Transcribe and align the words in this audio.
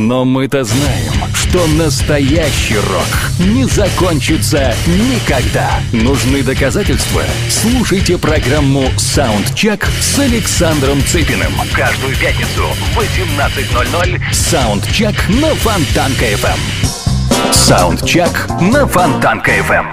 Но 0.00 0.24
мы-то 0.24 0.64
знаем, 0.64 1.12
что 1.34 1.66
настоящий 1.66 2.76
рок 2.76 3.04
не 3.38 3.64
закончится 3.66 4.74
никогда. 4.86 5.78
Нужны 5.92 6.42
доказательства? 6.42 7.22
Слушайте 7.50 8.16
программу 8.16 8.88
«Саундчек» 8.96 9.86
с 10.00 10.18
Александром 10.18 11.04
Цыпиным. 11.04 11.52
Каждую 11.74 12.16
пятницу 12.16 12.64
в 12.94 12.98
18.00 12.98 14.32
«Саундчек» 14.32 15.28
на 15.28 15.54
Фонтанка-ФМ. 15.54 17.52
«Саундчек» 17.52 18.48
на 18.58 18.86
Фонтанка-ФМ. 18.86 19.84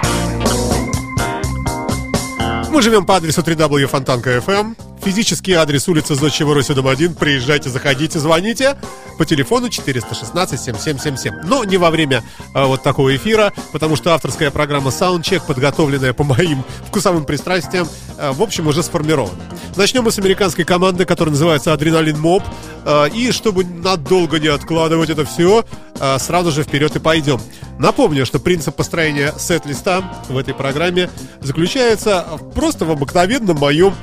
Мы 2.72 2.82
живем 2.82 3.06
по 3.06 3.18
адресу 3.18 3.42
3W 3.42 4.87
Физический 5.04 5.54
адрес 5.54 5.88
улица 5.88 6.16
Зодчего 6.16 6.54
Росси, 6.54 6.74
дом 6.74 6.88
1. 6.88 7.16
Приезжайте, 7.16 7.70
заходите, 7.70 8.20
звоните 8.20 8.76
по 9.18 9.26
телефону 9.26 9.68
416-7777. 9.68 11.42
Но 11.46 11.64
не 11.64 11.78
во 11.78 11.90
время 11.90 12.24
а, 12.54 12.68
вот 12.68 12.84
такого 12.84 13.16
эфира, 13.16 13.54
потому 13.72 13.96
что 13.96 14.14
авторская 14.14 14.52
программа 14.52 14.90
Soundcheck, 14.90 15.46
подготовленная 15.48 16.14
по 16.14 16.24
моим 16.24 16.64
вкусовым 16.88 17.26
пристрастиям, 17.26 17.88
а, 18.18 18.34
в 18.34 18.42
общем, 18.42 18.68
уже 18.68 18.84
сформирована. 18.84 19.38
Начнем 19.76 20.04
мы 20.04 20.12
с 20.12 20.20
американской 20.20 20.66
команды, 20.66 21.06
которая 21.06 21.32
называется 21.32 21.74
Адреналин 21.74 22.20
Моб. 22.20 22.44
А, 22.90 23.06
и 23.06 23.32
чтобы 23.32 23.66
надолго 23.66 24.40
не 24.40 24.48
откладывать 24.48 25.10
это 25.10 25.26
все, 25.26 25.66
а, 26.00 26.18
сразу 26.20 26.52
же 26.52 26.64
вперед 26.64 26.96
и 26.96 27.00
пойдем. 27.00 27.42
Напомню, 27.80 28.26
что 28.26 28.40
принцип 28.40 28.76
построения 28.76 29.34
сет-листа 29.38 30.24
в 30.30 30.38
этой 30.38 30.54
программе 30.54 31.10
заключается 31.42 32.26
просто 32.56 32.86
в 32.86 32.92
обыкновенном 32.92 33.58
моем 33.58 33.94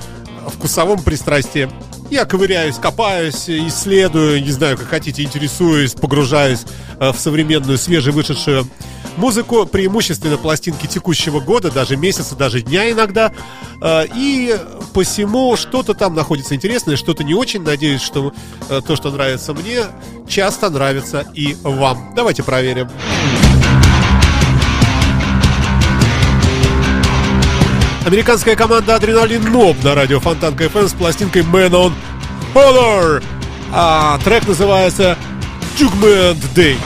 вкусовом 0.49 1.03
пристрастии. 1.03 1.71
Я 2.11 2.27
ковыряюсь, 2.27 2.77
копаюсь, 2.77 3.49
исследую, 3.49 4.43
не 4.43 4.51
знаю, 4.51 4.77
как 4.77 4.89
хотите, 4.89 5.23
интересуюсь, 5.23 5.93
погружаюсь 5.93 6.65
э, 7.01 7.11
в 7.13 7.19
современную, 7.19 7.79
свежевышедшую 7.79 8.69
музыку, 9.17 9.67
преимущественно 9.67 10.37
пластинки 10.37 10.87
текущего 10.87 11.41
года, 11.41 11.71
даже 11.71 11.97
месяца, 11.97 12.37
даже 12.37 12.61
дня 12.61 12.91
иногда. 12.91 13.33
Э, 13.83 14.05
и 14.15 14.57
посему 14.93 15.57
что-то 15.57 15.95
там 15.95 16.15
находится 16.15 16.55
интересное, 16.55 16.97
что-то 16.97 17.25
не 17.25 17.35
очень. 17.35 17.63
Надеюсь, 17.63 18.03
что 18.03 18.33
э, 18.69 18.81
то, 18.87 18.97
что 18.97 19.11
нравится 19.11 19.55
мне, 19.55 19.81
часто 20.29 20.71
нравится 20.71 21.27
и 21.35 21.57
вам. 21.63 22.13
Давайте 22.15 22.43
проверим. 22.43 22.91
Американская 28.07 28.55
команда 28.55 28.97
Адреналин 28.97 29.51
Моб 29.51 29.83
на 29.83 29.95
радио 29.95 30.21
Фонтан 30.21 30.55
КФМ 30.55 30.89
с 30.89 30.93
пластинкой 30.93 31.41
Man 31.41 31.71
on 31.71 31.93
Honor. 32.55 33.25
А 33.73 34.19
трек 34.23 34.47
называется 34.47 35.17
Jugment 35.79 36.37
Day. 36.55 36.77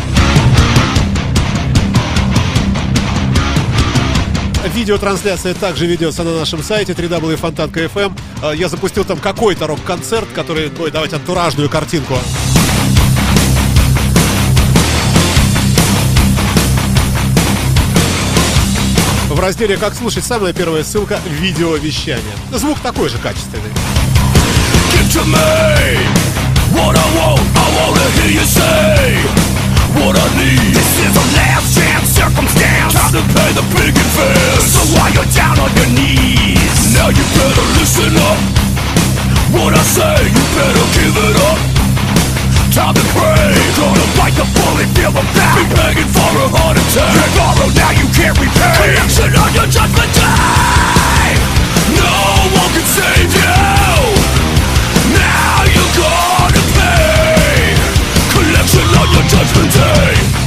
Видеотрансляция 4.73 5.55
также 5.55 5.87
ведется 5.87 6.23
на 6.23 6.39
нашем 6.39 6.63
сайте 6.63 6.93
www.fontanka.fm. 6.93 8.13
А, 8.43 8.53
я 8.53 8.69
запустил 8.69 9.05
там 9.05 9.19
какой-то 9.19 9.67
рок-концерт, 9.67 10.29
который... 10.35 10.71
Ой, 10.79 10.93
давайте 10.93 11.17
антуражную 11.17 11.69
картинку. 11.69 12.15
В 19.29 19.41
разделе 19.41 19.77
«Как 19.77 19.95
слушать» 19.95 20.25
самая 20.25 20.55
первая 20.55 20.83
ссылка– 20.83 21.21
видеовещание. 21.41 22.35
Звук 22.51 22.79
такой 22.81 23.11
же 23.11 23.19
качественный. 23.19 23.71
Give 24.91 25.07
to 25.13 25.25
me 25.27 25.99
what 26.73 26.97
I 26.97 27.09
want. 27.15 27.41
I 27.55 27.69
wanna 27.77 28.09
hear 28.17 28.33
you 28.33 28.45
say 28.47 29.17
what 29.97 30.17
I 30.17 30.29
need. 30.35 30.73
This 30.73 30.91
is 31.05 31.15
a 31.15 31.27
last 31.37 31.77
chance 31.77 32.09
circumstance. 32.09 32.95
Time 32.95 33.13
to 33.13 33.23
pay 33.35 33.53
the 33.53 33.63
big 33.77 33.95
advance. 33.95 34.65
So 34.73 34.81
while 34.97 35.13
you're 35.13 35.31
down 35.37 35.59
on 35.61 35.71
your 35.77 35.89
knees, 35.93 36.95
now 36.95 37.09
you 37.11 37.25
better 37.37 37.67
listen 37.79 38.17
up. 38.17 38.39
What 39.53 39.75
I 39.75 39.83
say, 39.83 40.25
you 40.25 40.43
better 40.57 40.87
give 40.97 41.17
it 41.17 41.37
up. 41.53 41.78
Time 42.79 42.95
to 42.95 43.03
pray. 43.11 43.51
Gonna 43.75 44.07
bite 44.15 44.39
the 44.39 44.47
bullet, 44.55 44.87
feel 44.95 45.11
the 45.11 45.27
back. 45.35 45.59
Be 45.59 45.67
begging 45.75 46.11
for 46.15 46.31
a 46.31 46.47
heart 46.47 46.79
attack. 46.79 47.11
You 47.11 47.27
borrow, 47.35 47.67
oh, 47.67 47.75
now 47.75 47.91
you 47.91 48.07
can't 48.15 48.39
repay. 48.39 48.95
Collection 48.95 49.35
on 49.35 49.51
your 49.51 49.67
judgment 49.67 50.13
day. 50.15 51.35
No 51.99 52.15
one 52.55 52.71
can 52.71 52.87
save 52.87 53.35
you. 53.35 53.59
Now 55.11 55.67
you're 55.67 55.95
gonna 55.99 56.63
pay. 56.79 57.75
Collection 58.31 58.87
on 58.95 59.07
your 59.11 59.27
judgment 59.27 59.75
day. 59.75 60.38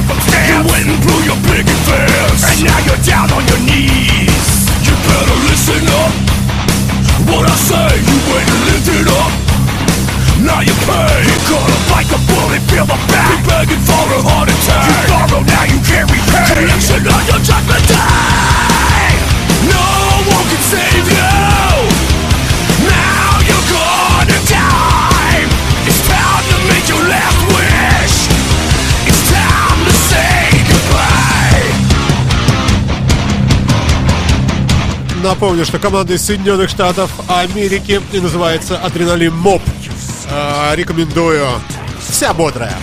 Circumstance. 0.00 0.48
You 0.48 0.58
went 0.64 0.86
and 0.88 1.00
blew 1.04 1.20
your 1.28 1.40
big 1.48 1.64
advance. 1.68 2.40
And 2.48 2.64
now 2.64 2.78
you're 2.86 3.02
down 3.04 3.28
on 3.32 3.44
your 3.48 3.60
knees. 3.64 4.46
You 4.84 4.94
better 5.04 5.36
listen 5.48 5.84
up. 6.04 6.12
What 7.28 7.44
I 7.44 7.56
say, 7.56 7.90
you 8.00 8.16
went 8.32 8.48
and 8.48 8.60
lived 8.72 8.88
it 8.88 9.08
up. 9.08 9.32
Now 10.40 10.60
you 10.64 10.72
pay. 10.88 11.20
You're 11.28 11.46
gonna 11.52 11.80
bite 11.92 12.08
the 12.08 12.20
bullet, 12.24 12.62
feel 12.72 12.86
the 12.88 12.96
back. 13.12 13.28
Be 13.28 13.36
begging 13.44 13.82
for 13.84 14.04
a 14.16 14.20
heart 14.24 14.48
attack. 14.48 14.88
You 14.88 15.12
borrow, 15.12 15.44
Напомню, 35.30 35.64
что 35.64 35.78
команда 35.78 36.14
из 36.14 36.26
Соединенных 36.26 36.68
Штатов 36.68 37.08
Америки 37.28 38.02
и 38.12 38.18
называется 38.18 38.76
Адреналин 38.78 39.32
Моб. 39.32 39.62
А, 40.28 40.74
рекомендую. 40.74 41.46
Вся 42.00 42.34
бодрая. 42.34 42.76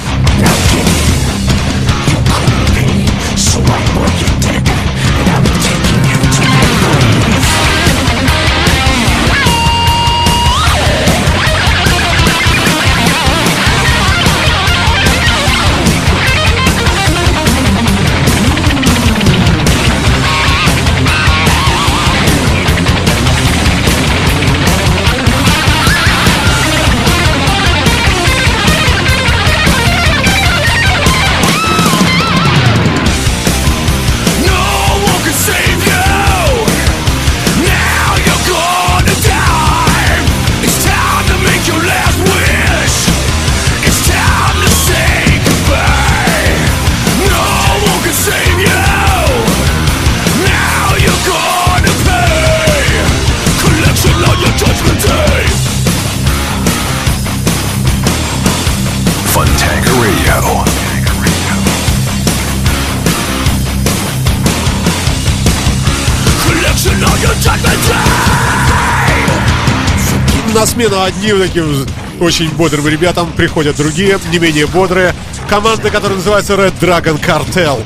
На 70.77 70.83
смену 70.83 71.01
одним 71.01 71.39
таким 71.39 71.87
очень 72.19 72.51
бодрым 72.51 72.87
ребятам 72.87 73.31
приходят 73.31 73.75
другие, 73.77 74.19
не 74.31 74.37
менее 74.37 74.67
бодрые. 74.67 75.15
Команда, 75.49 75.89
которая 75.89 76.17
называется 76.17 76.53
Red 76.53 76.75
Dragon 76.79 77.19
Cartel. 77.19 77.83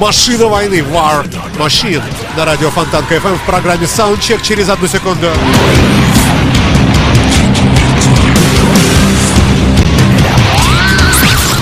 Машина 0.00 0.46
войны, 0.46 0.82
War 0.92 1.24
Machine. 1.56 2.02
На 2.36 2.44
радио 2.44 2.70
Фонтанка 2.70 3.14
FM 3.14 3.36
в 3.36 3.42
программе 3.42 3.86
Soundcheck 3.86 4.42
через 4.42 4.68
одну 4.68 4.88
секунду. 4.88 5.28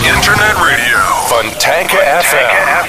Internet 0.03 0.57
radio. 0.57 0.99
Fontanka 1.29 1.99
FM. 2.23 2.84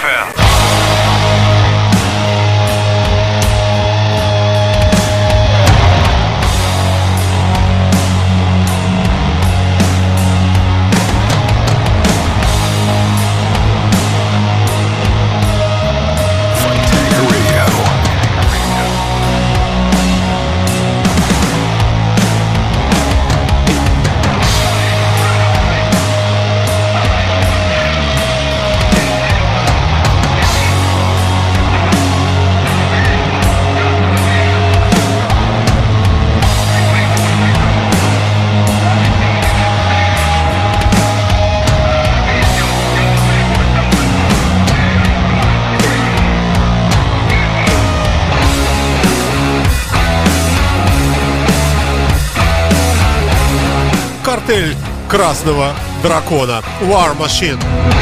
Картель 54.45 54.75
Красного 55.09 55.73
Дракона. 56.03 56.61
War 56.81 57.17
Machine. 57.17 57.94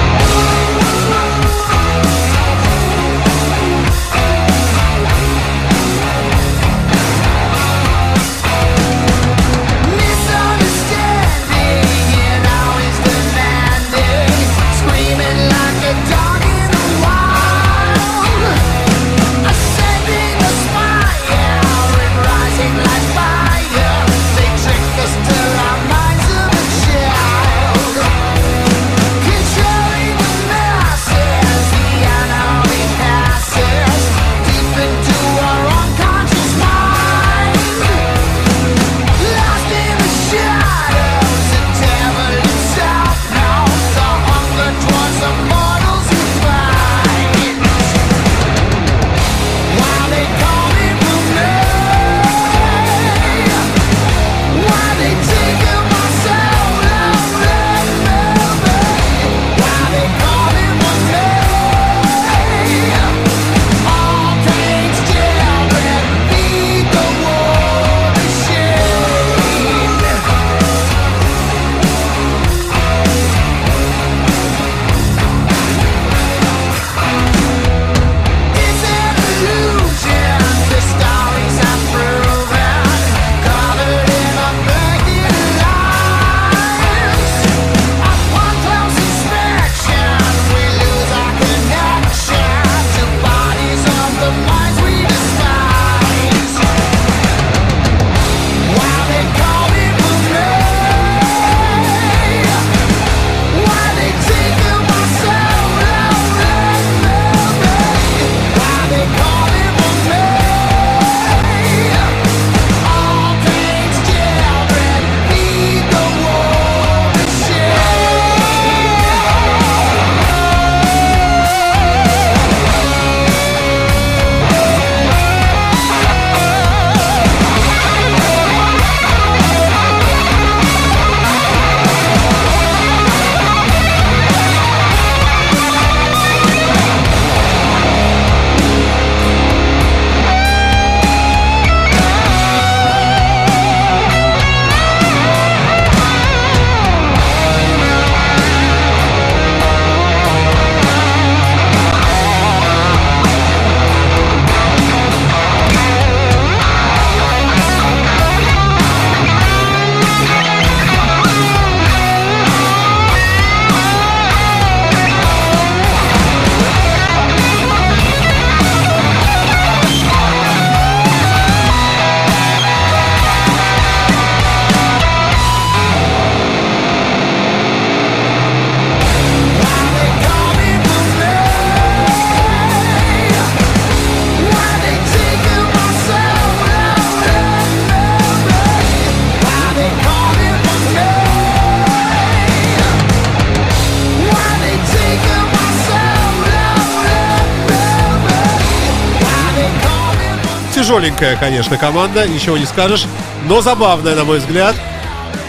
Тяжеленькая, 201.04 201.36
конечно, 201.36 201.78
команда, 201.78 202.26
ничего 202.30 202.58
не 202.58 202.66
скажешь, 202.66 203.08
но 203.46 203.60
забавная, 203.60 204.16
на 204.16 204.24
мой 204.24 204.40
взгляд. 204.40 204.74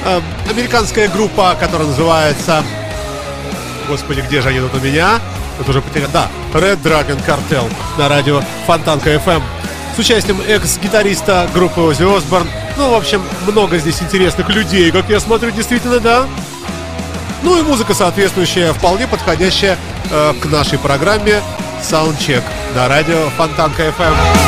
Э, 0.04 0.20
Американская 0.50 1.08
группа, 1.08 1.56
которая 1.61 1.87
называется... 1.87 2.64
Господи, 3.87 4.20
где 4.23 4.40
же 4.40 4.49
они 4.49 4.58
тут 4.58 4.75
у 4.75 4.80
меня? 4.84 5.20
Тут 5.58 5.68
уже 5.68 5.80
потерял. 5.80 6.08
Да, 6.12 6.28
Red 6.54 6.82
Dragon 6.82 7.25
Cartel 7.25 7.73
на 7.96 8.08
радио 8.08 8.42
Фонтанка 8.66 9.14
FM. 9.14 9.40
с 9.94 9.99
участием 10.00 10.40
экс-гитариста 10.44 11.49
группы 11.54 11.80
Оззи 11.82 12.02
Осборн. 12.02 12.49
Ну, 12.76 12.90
в 12.90 12.94
общем, 12.94 13.23
много 13.46 13.78
здесь 13.78 14.02
интересных 14.02 14.49
людей, 14.49 14.90
как 14.90 15.08
я 15.08 15.20
смотрю, 15.20 15.52
действительно, 15.52 16.00
да. 16.00 16.26
Ну 17.44 17.56
и 17.61 17.62
музыка 17.62 17.94
соответствующая, 17.94 18.73
вполне 18.73 19.06
подходящая 19.06 19.78
э, 20.11 20.34
к 20.42 20.46
нашей 20.46 20.80
программе 20.80 21.40
Soundcheck 21.80 22.42
на 22.75 22.88
радио 22.88 23.28
Фонтанка 23.37 23.84
FM. 23.84 24.43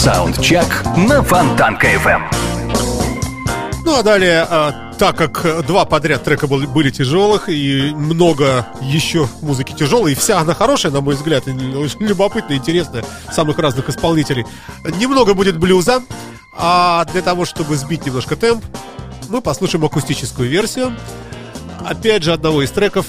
Саундчек 0.00 0.64
на 0.96 1.22
Фонтанка 1.22 1.86
FM. 1.86 2.22
Ну 3.84 3.98
а 3.98 4.02
далее, 4.02 4.46
а, 4.48 4.94
так 4.98 5.14
как 5.14 5.66
два 5.66 5.84
подряд 5.84 6.24
трека 6.24 6.46
были, 6.46 6.88
тяжелых 6.88 7.50
и 7.50 7.92
много 7.94 8.66
еще 8.80 9.28
музыки 9.42 9.74
тяжелой, 9.74 10.12
и 10.12 10.14
вся 10.14 10.38
она 10.38 10.54
хорошая, 10.54 10.90
на 10.90 11.02
мой 11.02 11.16
взгляд, 11.16 11.46
и 11.48 11.50
очень 11.50 12.00
любопытная, 12.00 12.56
интересная, 12.56 13.04
самых 13.30 13.58
разных 13.58 13.90
исполнителей. 13.90 14.46
Немного 14.98 15.34
будет 15.34 15.58
блюза, 15.58 16.02
а 16.56 17.04
для 17.12 17.20
того, 17.20 17.44
чтобы 17.44 17.76
сбить 17.76 18.06
немножко 18.06 18.36
темп, 18.36 18.64
мы 19.28 19.42
послушаем 19.42 19.84
акустическую 19.84 20.48
версию. 20.48 20.96
Опять 21.86 22.22
же, 22.22 22.32
одного 22.32 22.62
из 22.62 22.70
треков 22.70 23.04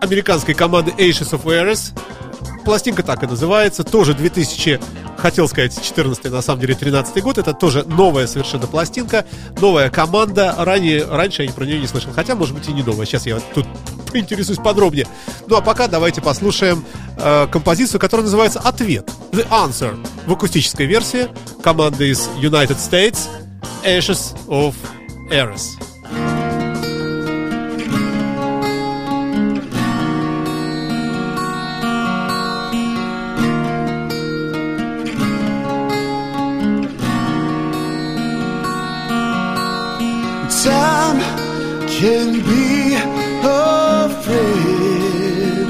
американской 0.00 0.54
команды 0.54 0.90
Ashes 0.98 1.30
of 1.30 1.44
Eris. 1.44 1.92
Пластинка 2.64 3.02
так 3.02 3.22
и 3.22 3.26
называется, 3.26 3.84
тоже 3.84 4.14
2000 4.14 4.80
хотел 5.16 5.48
сказать 5.48 5.80
14 5.80 6.24
на 6.30 6.42
самом 6.42 6.60
деле 6.60 6.74
13 6.74 7.22
год. 7.22 7.38
Это 7.38 7.54
тоже 7.54 7.84
новая 7.84 8.26
совершенно 8.26 8.66
пластинка, 8.66 9.24
новая 9.60 9.88
команда. 9.90 10.54
Ранее, 10.58 11.04
раньше 11.06 11.44
я 11.44 11.52
про 11.52 11.64
нее 11.64 11.78
не 11.78 11.86
слышал. 11.86 12.12
Хотя, 12.12 12.34
может 12.34 12.54
быть, 12.54 12.68
и 12.68 12.72
не 12.72 12.82
новая. 12.82 13.06
Сейчас 13.06 13.26
я 13.26 13.38
тут 13.54 13.66
поинтересуюсь 14.10 14.58
подробнее. 14.58 15.06
Ну 15.46 15.56
а 15.56 15.60
пока 15.60 15.86
давайте 15.86 16.20
послушаем 16.20 16.84
э, 17.16 17.46
композицию, 17.50 18.00
которая 18.00 18.24
называется 18.24 18.60
«Ответ». 18.60 19.10
The 19.32 19.48
Answer 19.48 20.06
в 20.26 20.32
акустической 20.32 20.86
версии 20.86 21.28
команды 21.62 22.10
из 22.10 22.28
United 22.40 22.76
States 22.76 23.28
Ashes 23.84 24.36
of 24.48 24.74
Eris. 25.30 25.91
Can 42.02 42.32
be 42.32 42.96
a 42.96 44.08
friend, 44.24 45.66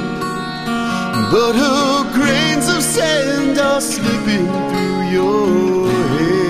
but 1.30 1.52
her 1.54 2.10
grains 2.14 2.68
of 2.70 2.82
sand 2.82 3.58
are 3.58 3.82
slipping 3.82 4.46
through 4.70 5.02
your 5.18 5.90
hands. 6.16 6.42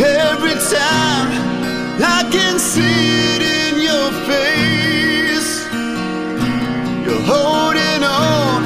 Every 0.00 0.56
time 0.76 1.28
I 2.00 2.20
can 2.32 2.58
see 2.58 3.34
it 3.34 3.42
in 3.60 3.74
your 3.88 4.10
face, 4.30 5.52
you're 7.04 7.26
holding 7.34 8.02
on 8.02 8.62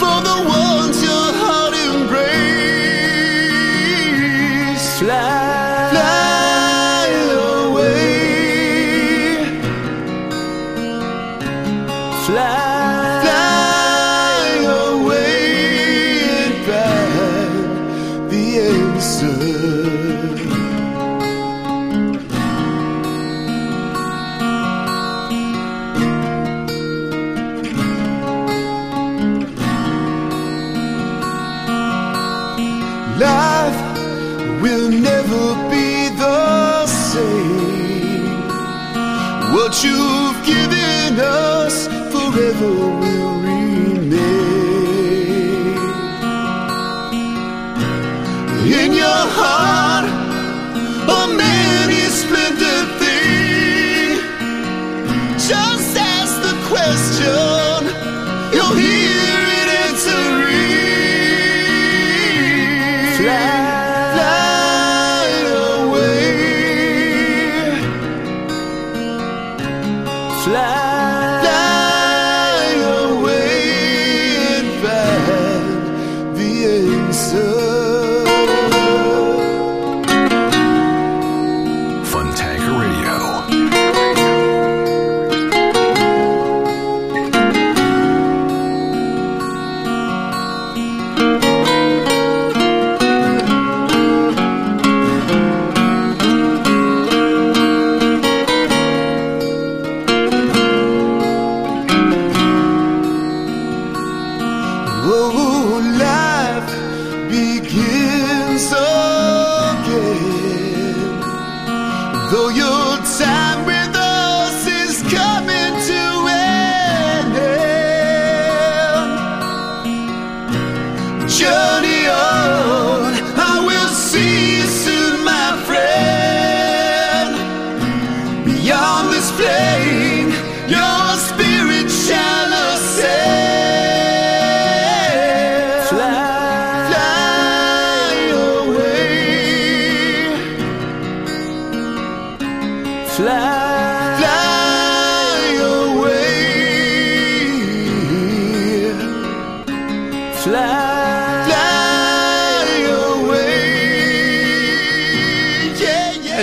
for 0.00 0.18
the 0.28 0.38
ones 0.48 1.01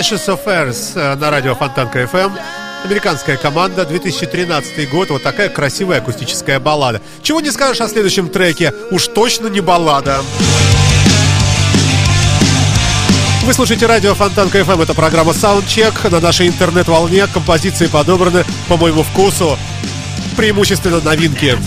Ashes 0.00 0.28
of 0.28 0.46
Earth 0.46 0.92
э, 0.94 1.14
на 1.16 1.30
радио 1.30 1.54
Фонтанка 1.54 2.00
FM. 2.04 2.32
Американская 2.86 3.36
команда, 3.36 3.84
2013 3.84 4.88
год. 4.88 5.10
Вот 5.10 5.22
такая 5.22 5.50
красивая 5.50 5.98
акустическая 5.98 6.58
баллада. 6.58 7.02
Чего 7.22 7.42
не 7.42 7.50
скажешь 7.50 7.82
о 7.82 7.88
следующем 7.88 8.30
треке? 8.30 8.72
Уж 8.90 9.08
точно 9.08 9.48
не 9.48 9.60
баллада. 9.60 10.22
Вы 13.44 13.52
слушаете 13.52 13.84
радио 13.84 14.14
Фонтанка 14.14 14.60
FM. 14.60 14.82
Это 14.82 14.94
программа 14.94 15.32
Soundcheck. 15.32 16.08
На 16.08 16.20
нашей 16.20 16.48
интернет-волне 16.48 17.26
композиции 17.26 17.86
подобраны 17.86 18.46
по 18.68 18.78
моему 18.78 19.02
вкусу. 19.02 19.58
Преимущественно 20.34 21.00
новинки. 21.00 21.58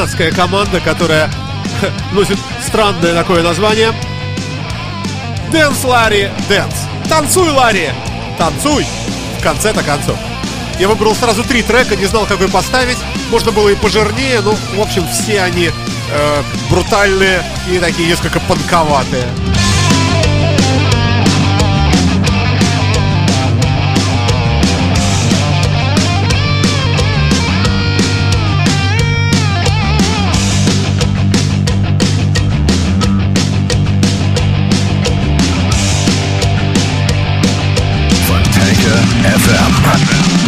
Канадская 0.00 0.32
команда, 0.32 0.80
которая 0.80 1.30
носит 2.12 2.38
странное 2.66 3.12
такое 3.12 3.42
название. 3.42 3.92
Dance, 5.52 5.84
Laury, 5.84 6.30
dance. 6.48 6.74
Танцуй, 7.06 7.50
Ларри, 7.50 7.90
танцуй. 8.38 8.86
В 9.38 9.42
конце-то 9.42 9.82
концов. 9.82 10.16
Я 10.78 10.88
выбрал 10.88 11.14
сразу 11.14 11.44
три 11.44 11.62
трека, 11.62 11.96
не 11.96 12.06
знал, 12.06 12.24
какой 12.24 12.48
поставить. 12.48 12.96
Можно 13.30 13.52
было 13.52 13.68
и 13.68 13.74
пожирнее, 13.74 14.40
но, 14.40 14.52
в 14.74 14.80
общем, 14.80 15.06
все 15.06 15.42
они 15.42 15.68
э, 15.68 16.42
брутальные 16.70 17.42
и 17.70 17.78
такие 17.78 18.08
несколько 18.08 18.40
панковатые. 18.40 19.26
Antenne 38.70 39.24
FM. 39.24 40.39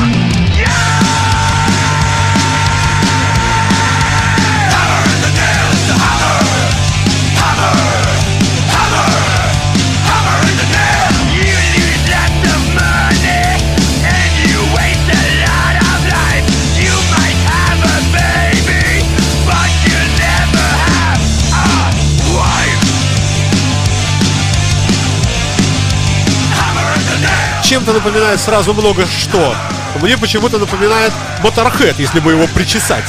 Чем-то 27.72 27.94
напоминает 27.94 28.38
сразу 28.38 28.74
много 28.74 29.06
что. 29.06 29.54
Мне 30.02 30.18
почему-то 30.18 30.58
напоминает 30.58 31.10
Моторхед, 31.42 31.98
если 31.98 32.20
бы 32.20 32.32
его 32.32 32.46
причесать. 32.48 33.04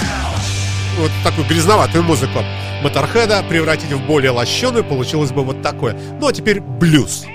Вот 0.98 1.12
такую 1.22 1.46
грязноватую 1.46 2.02
музыку. 2.02 2.40
Моторхеда 2.82 3.44
превратить 3.44 3.92
в 3.92 4.00
более 4.06 4.32
лощеную 4.32 4.86
получилось 4.86 5.32
бы 5.32 5.44
вот 5.44 5.62
такое. 5.62 5.98
Ну 6.22 6.28
а 6.28 6.32
теперь 6.32 6.62
блюз. 6.62 7.26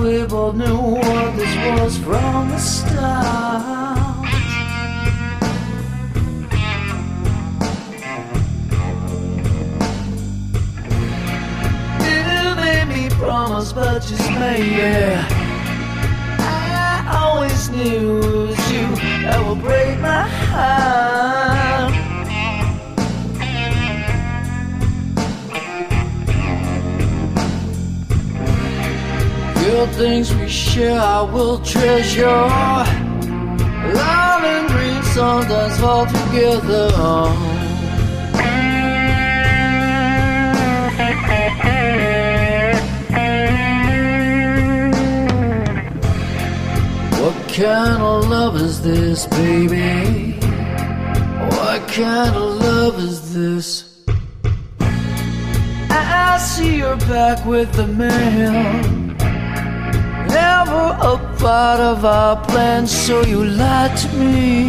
We 0.00 0.24
both 0.26 0.54
knew 0.54 0.76
what 0.76 1.36
this 1.36 1.56
was 1.56 1.98
from 1.98 2.48
the 2.50 2.58
start. 2.58 4.26
You 12.04 12.54
made 12.56 12.88
me 12.88 13.08
promise, 13.10 13.72
but 13.72 14.00
just 14.02 14.30
maybe. 14.32 15.14
I 16.40 17.20
always 17.22 17.70
knew 17.70 18.18
it 18.18 18.48
was 18.48 18.72
you 18.72 18.86
that 19.24 19.44
would 19.46 19.60
break 19.60 19.98
my 20.00 20.22
heart. 20.22 21.97
Good 29.78 29.90
things 29.90 30.34
we 30.34 30.48
share, 30.48 30.98
I 30.98 31.22
will 31.22 31.60
treasure. 31.60 32.26
Love 34.00 34.42
and 34.42 34.68
dreams 34.70 35.06
sometimes 35.12 35.78
fall 35.78 36.04
together. 36.04 36.90
What 47.22 47.36
kind 47.54 48.02
of 48.02 48.28
love 48.28 48.56
is 48.60 48.82
this, 48.82 49.26
baby? 49.28 50.40
What 51.54 51.86
kind 51.86 52.34
of 52.34 52.60
love 52.60 52.98
is 52.98 53.32
this? 53.32 54.04
I 55.88 56.38
see 56.40 56.78
you're 56.78 56.96
back 56.96 57.46
with 57.46 57.72
the 57.74 57.86
man 57.86 58.97
never 60.68 60.96
a 61.00 61.16
part 61.38 61.80
of 61.80 62.04
our 62.04 62.36
plan, 62.46 62.86
so 62.86 63.24
you 63.24 63.44
lied 63.44 63.96
to 63.96 64.08
me. 64.16 64.66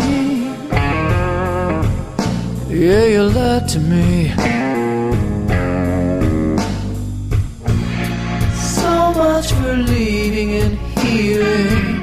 Yeah, 2.69 3.05
you 3.05 3.23
lied 3.23 3.67
to 3.69 3.79
me. 3.79 4.29
So 8.75 8.91
much 9.13 9.51
for 9.51 9.73
leaving 9.73 10.51
and 10.61 10.77
healing. 10.99 12.01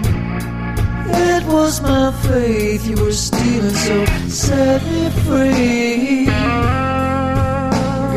It 1.09 1.45
was 1.47 1.81
my 1.81 2.13
faith 2.29 2.87
you 2.89 2.97
were 2.97 3.13
stealing, 3.13 3.75
so 3.87 4.05
set 4.29 4.83
me 4.85 5.11
free. 5.25 6.27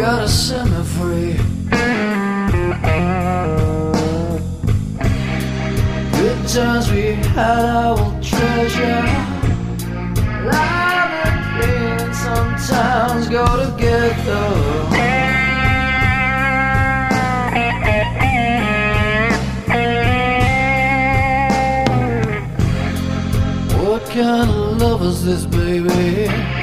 Gotta 0.02 0.28
set 0.28 0.66
me 0.66 0.84
free. 0.84 0.89
Times 6.54 6.92
we 6.92 7.14
had, 7.14 7.94
will 7.94 8.20
treasure. 8.24 9.06
Love 10.50 11.12
and 11.28 11.42
pain 11.62 12.14
sometimes 12.14 13.30
go 13.30 13.46
together. 13.66 14.46
What 23.78 24.04
kind 24.06 24.50
of 24.50 24.82
love 24.82 25.04
is 25.04 25.24
this, 25.24 25.46
baby? 25.46 26.59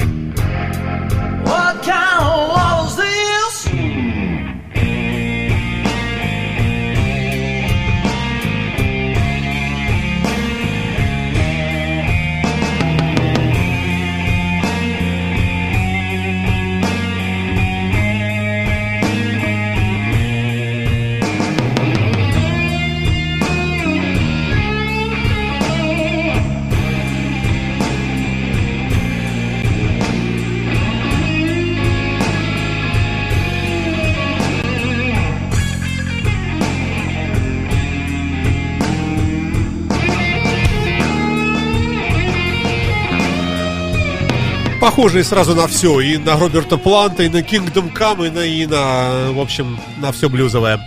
Похожие 44.97 45.23
сразу 45.23 45.53
на 45.53 45.67
все. 45.67 45.99
И 45.99 46.17
на 46.17 46.37
Роберта 46.39 46.75
Планта, 46.75 47.21
и 47.21 47.29
на 47.29 47.41
Kingdom 47.41 47.93
Come, 47.93 48.27
и 48.27 48.31
на, 48.31 48.39
и 48.39 48.65
на 48.65 49.31
в 49.31 49.39
общем, 49.39 49.79
на 49.97 50.11
все 50.11 50.27
блюзовое. 50.27 50.79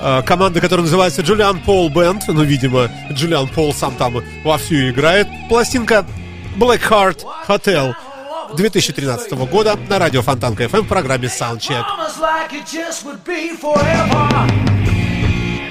Э, 0.00 0.22
команда, 0.22 0.60
которая 0.60 0.84
называется 0.84 1.22
Джулиан 1.22 1.58
Пол 1.58 1.88
Бенд. 1.88 2.22
Ну, 2.28 2.44
видимо, 2.44 2.88
Джулиан 3.10 3.48
Пол 3.48 3.74
сам 3.74 3.96
там 3.96 4.22
вовсю 4.44 4.90
играет. 4.90 5.26
Пластинка 5.48 6.06
Black 6.56 6.88
Heart 6.88 7.24
Hotel 7.48 7.94
2013 8.54 9.32
года 9.32 9.76
на 9.88 9.98
радио 9.98 10.22
Фонтанка 10.22 10.62
FM 10.62 10.82
в 10.82 10.86
программе 10.86 11.26
Soundcheck. 11.26 11.84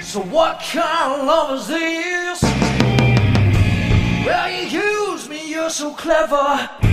So 0.02 0.22
what 0.32 0.60
kind 0.74 1.12
of 1.16 1.26
love 1.26 1.58
is 1.58 1.68
this? 1.68 2.42
Well, 4.26 4.50
you 4.50 4.82
use 5.12 5.30
me, 5.30 5.52
you're 5.52 5.70
so 5.70 5.94
clever. 5.94 6.87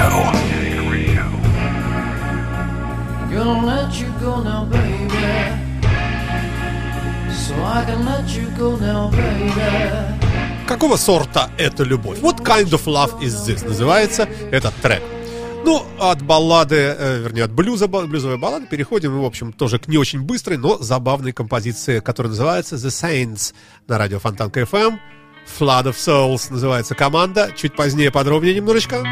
Radio. 0.00 1.26
Gonna 3.30 3.66
let 3.66 4.00
you 4.00 4.08
go 4.18 4.42
now, 4.42 4.64
baby. 4.64 5.26
So 7.44 7.54
I 7.62 7.84
can 7.84 8.06
let 8.06 8.26
you 8.34 8.46
go 8.56 8.76
now, 8.78 9.10
baby. 9.10 10.66
Какого 10.66 10.96
сорта 10.96 11.50
это 11.58 11.84
любовь? 11.84 12.18
What 12.20 12.42
kind 12.42 12.70
of 12.70 12.86
love 12.86 13.20
is 13.20 13.46
this? 13.46 13.66
Называется 13.66 14.28
этот 14.50 14.74
трек. 14.76 15.02
Ну, 15.64 15.84
от 15.98 16.22
баллады, 16.22 16.76
э, 16.76 17.18
вернее, 17.18 17.44
от 17.44 17.52
блюза, 17.52 17.86
блюзовой 17.86 18.38
баллады 18.38 18.66
переходим, 18.66 19.20
в 19.20 19.24
общем, 19.24 19.52
тоже 19.52 19.78
к 19.78 19.88
не 19.88 19.98
очень 19.98 20.22
быстрой, 20.22 20.56
но 20.56 20.78
забавной 20.78 21.32
композиции, 21.32 22.00
которая 22.00 22.30
называется 22.30 22.76
The 22.76 22.88
Saints 22.88 23.52
на 23.86 23.98
радио 23.98 24.18
Фонтанка 24.18 24.60
FM. 24.60 24.98
Flood 25.58 25.84
of 25.84 25.96
Souls 25.96 26.50
называется 26.50 26.94
команда. 26.94 27.50
Чуть 27.54 27.76
позднее 27.76 28.10
подробнее 28.10 28.54
немножечко. 28.54 29.04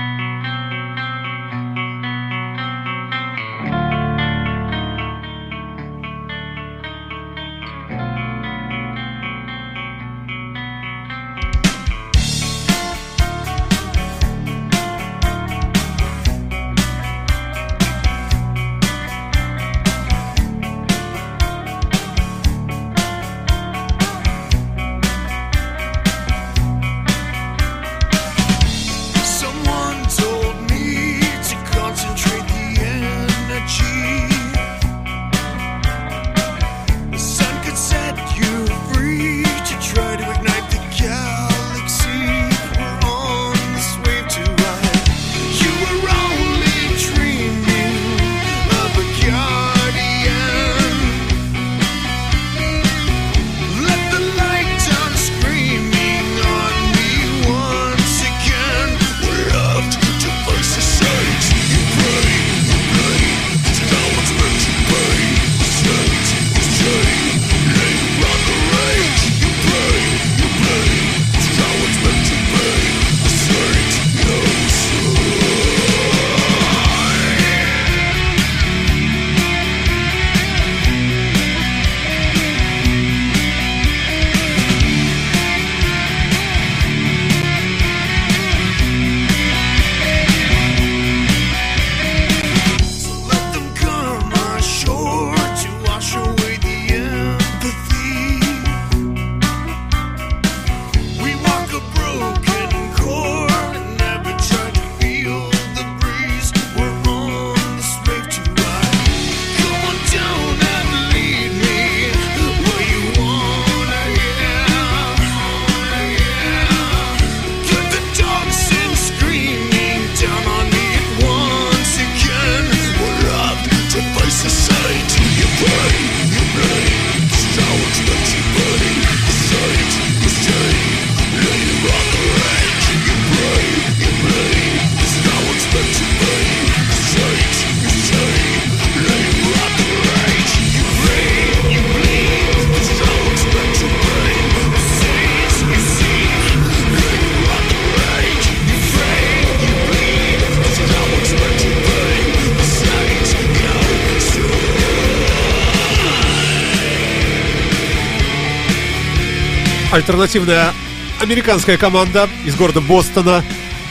Альтернативная 160.09 160.73
американская 161.21 161.77
команда 161.77 162.31
из 162.47 162.55
города 162.55 162.81
Бостона 162.81 163.44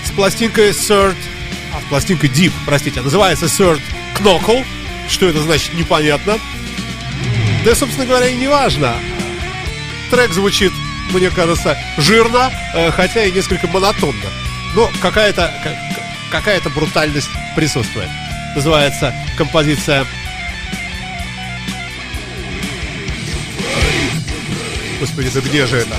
с 0.04 0.10
пластинкой 0.10 0.72
Third, 0.72 1.16
а, 1.72 1.80
пластинкой 1.90 2.28
Deep, 2.32 2.52
простите, 2.66 3.02
называется 3.02 3.46
Third 3.46 3.80
Knuckle. 4.16 4.66
Что 5.08 5.28
это 5.28 5.40
значит, 5.44 5.76
непонятно. 5.76 6.40
Да, 7.64 7.76
собственно 7.76 8.08
говоря, 8.08 8.30
и 8.30 8.36
не 8.36 8.48
важно. 8.48 8.96
Трек 10.10 10.34
звучит, 10.34 10.74
мне 11.12 11.30
кажется, 11.30 11.78
жирно, 12.00 12.52
э, 12.74 12.90
хотя 12.90 13.24
и 13.24 13.32
несколько 13.32 13.68
монотонно. 13.68 14.16
Но 14.74 14.90
какая-то 15.00 15.54
ка- 15.64 15.78
какая-то 16.32 16.72
брутальность 16.72 17.30
присутствует. 17.56 18.10
Называется 18.56 19.14
композиция 19.38 20.08
Господи, 25.00 25.30
да 25.34 25.42
где 25.42 25.68
же 25.68 25.78
это? 25.78 25.96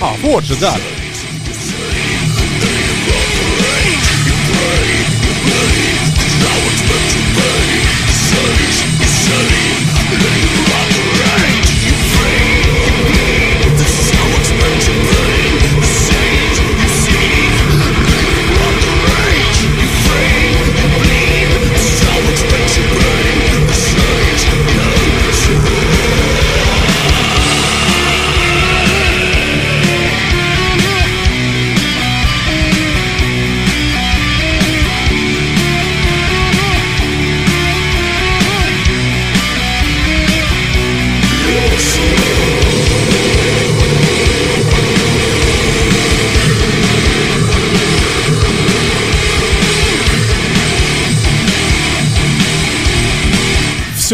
А, 0.00 0.14
вот 0.22 0.44
же, 0.44 0.56
да. 0.56 0.76
Now 6.44 6.56
it's 6.66 6.82
meant 6.88 7.08
to 7.14 7.20
be 7.32 7.44
Sunny's, 8.10 8.78
Sunny's, 9.04 9.14
Sunny 9.24 9.66
Let 10.10 10.34
it 10.42 10.50
rock 10.68 10.90
around 10.98 11.43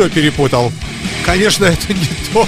все 0.01 0.09
перепутал. 0.09 0.73
Конечно, 1.27 1.67
это 1.67 1.93
не 1.93 2.07
то. 2.33 2.47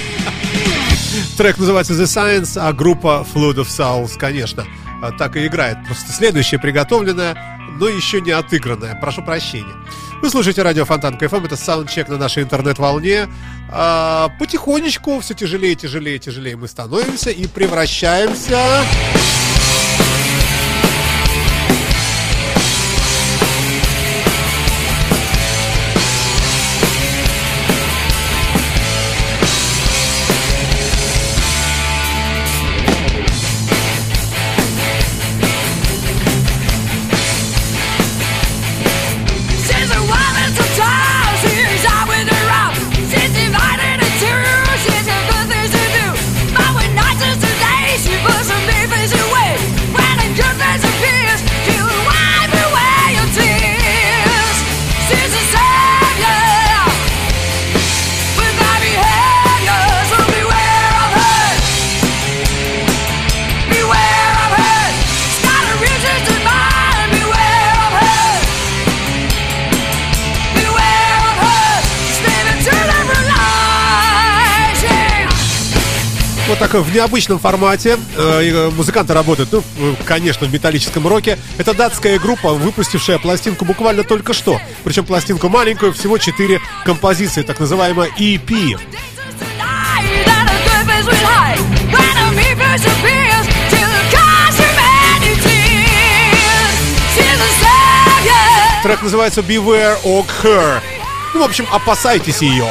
Трек 1.37 1.59
называется 1.59 1.93
The 1.93 2.05
Science, 2.05 2.59
а 2.59 2.73
группа 2.73 3.27
Flood 3.35 3.57
of 3.57 3.67
Souls, 3.67 4.17
конечно, 4.19 4.65
а, 5.03 5.12
так 5.12 5.37
и 5.37 5.47
играет. 5.47 5.77
Просто 5.85 6.12
следующее 6.12 6.59
приготовленное, 6.59 7.61
но 7.79 7.88
еще 7.88 8.23
не 8.23 8.31
отыгранное. 8.31 8.95
Прошу 8.95 9.23
прощения. 9.23 9.75
Вы 10.23 10.31
слушаете 10.31 10.62
радио 10.62 10.87
Фонтанка 10.87 11.19
ФМ, 11.19 11.45
это 11.45 11.57
Саундчек 11.57 12.09
на 12.09 12.17
нашей 12.17 12.45
интернет-волне. 12.45 13.29
А, 13.71 14.31
потихонечку 14.38 15.21
все 15.21 15.35
тяжелее, 15.35 15.75
тяжелее, 15.75 16.19
тяжелее 16.19 16.57
мы 16.57 16.69
становимся 16.69 17.31
и 17.31 17.47
превращаемся... 17.47 18.83
Вот 76.53 76.59
так 76.59 76.75
в 76.75 76.95
необычном 76.95 77.38
формате. 77.38 77.99
Э, 78.15 78.43
э, 78.43 78.71
Музыканты 78.77 79.15
работают, 79.15 79.51
ну, 79.51 79.62
конечно, 80.05 80.47
в 80.47 80.53
металлическом 80.53 81.09
роке. 81.09 81.38
Это 81.57 81.73
датская 81.73 82.19
группа, 82.19 82.53
выпустившая 82.53 83.19
пластинку 83.19 83.65
буквально 83.65 84.05
только 84.05 84.35
что. 84.35 84.61
Причем 84.85 85.07
пластинку 85.07 85.49
маленькую, 85.49 85.95
всего 85.95 86.19
4 86.19 86.61
композиции, 86.85 87.41
так 87.41 87.59
называемая 87.59 88.11
EP. 88.19 88.79
Трек 98.83 99.03
называется 99.03 99.41
Beware 99.41 99.97
of 100.05 100.27
Her. 100.43 100.83
Ну, 101.33 101.41
в 101.41 101.45
общем, 101.45 101.67
опасайтесь 101.73 102.43
ее. 102.43 102.67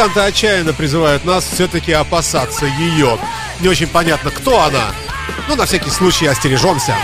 Музыканты 0.00 0.20
отчаянно 0.26 0.72
призывают 0.72 1.26
нас 1.26 1.44
все-таки 1.44 1.92
опасаться 1.92 2.64
ее. 2.64 3.18
Не 3.60 3.68
очень 3.68 3.86
понятно, 3.86 4.30
кто 4.30 4.62
она. 4.62 4.94
Но 5.46 5.56
на 5.56 5.66
всякий 5.66 5.90
случай 5.90 6.26
остережемся. 6.26 6.96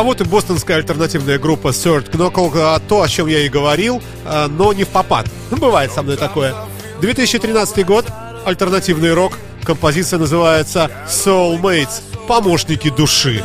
А 0.00 0.02
вот 0.02 0.18
и 0.22 0.24
бостонская 0.24 0.78
альтернативная 0.78 1.38
группа 1.38 1.68
Third 1.68 2.10
Knuckle, 2.10 2.50
а, 2.54 2.78
то, 2.78 3.02
о 3.02 3.08
чем 3.08 3.26
я 3.26 3.40
и 3.40 3.50
говорил, 3.50 4.02
а, 4.24 4.48
но 4.48 4.72
не 4.72 4.84
в 4.84 4.88
попад. 4.88 5.26
Бывает 5.50 5.92
со 5.92 6.00
мной 6.02 6.16
такое. 6.16 6.54
2013 7.02 7.84
год, 7.84 8.06
альтернативный 8.46 9.12
рок, 9.12 9.34
композиция 9.62 10.18
называется 10.18 10.90
Soulmates, 11.06 12.00
помощники 12.26 12.88
души. 12.88 13.44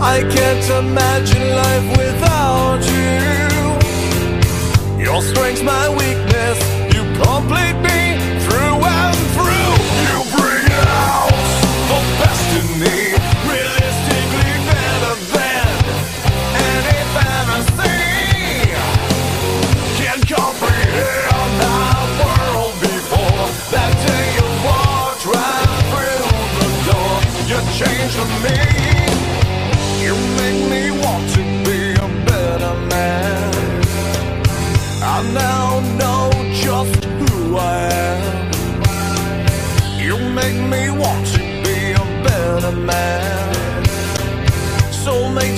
I 0.00 0.24
can't 0.24 0.68
imagine 0.80 1.54
life 1.54 1.96
without 1.96 2.80
you. 2.82 3.20
Your 5.00 5.22
strength's 5.22 5.62
my 5.62 5.88
weakness. 5.90 6.58
You 6.92 7.04
complete 7.22 7.76
me 7.84 8.07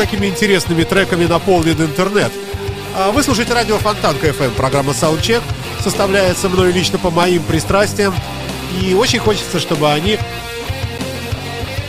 такими 0.00 0.28
интересными 0.28 0.82
треками 0.82 1.26
наполнен 1.26 1.78
интернет. 1.78 2.32
А 2.96 3.10
Вы 3.10 3.22
слушаете 3.22 3.52
радио 3.52 3.76
Фонтан 3.76 4.16
КФМ. 4.16 4.52
Программа 4.56 4.92
Soundcheck 4.92 5.42
составляется 5.84 6.48
мной 6.48 6.72
лично 6.72 6.98
по 6.98 7.10
моим 7.10 7.42
пристрастиям. 7.42 8.14
И 8.80 8.94
очень 8.94 9.18
хочется, 9.18 9.60
чтобы 9.60 9.92
они 9.92 10.18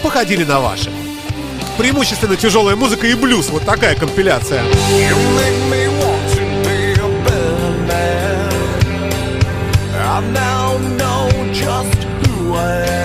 походили 0.04 0.43
на 0.43 0.60
ваши. 0.60 0.91
Преимущественно 1.78 2.36
тяжелая 2.36 2.76
музыка 2.76 3.08
и 3.08 3.13
блюз. 3.13 3.47
Вот 3.50 3.63
такая 3.63 3.95
компиляция. 3.95 4.62
Now 10.34 10.78
know 11.00 11.30
just 11.52 12.04
who 12.04 12.54
I 12.54 12.86
am. 12.86 13.01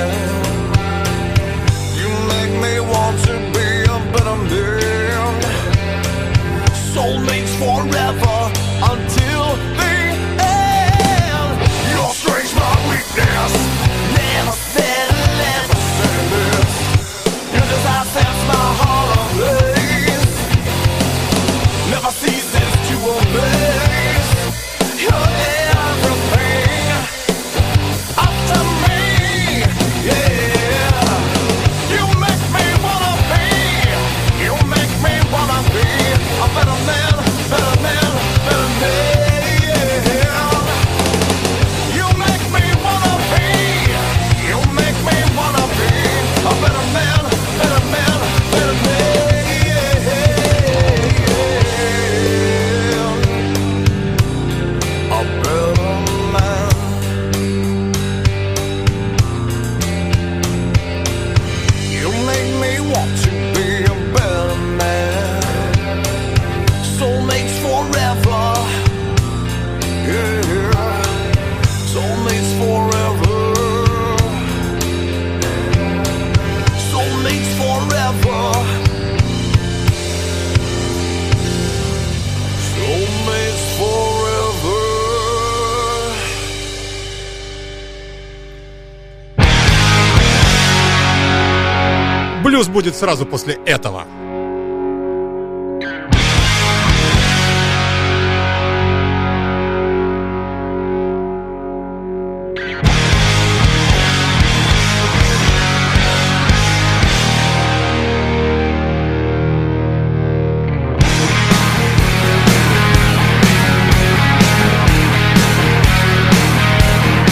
Блюз 92.56 92.68
будет 92.68 92.96
сразу 92.96 93.26
после 93.26 93.58
этого. 93.66 94.06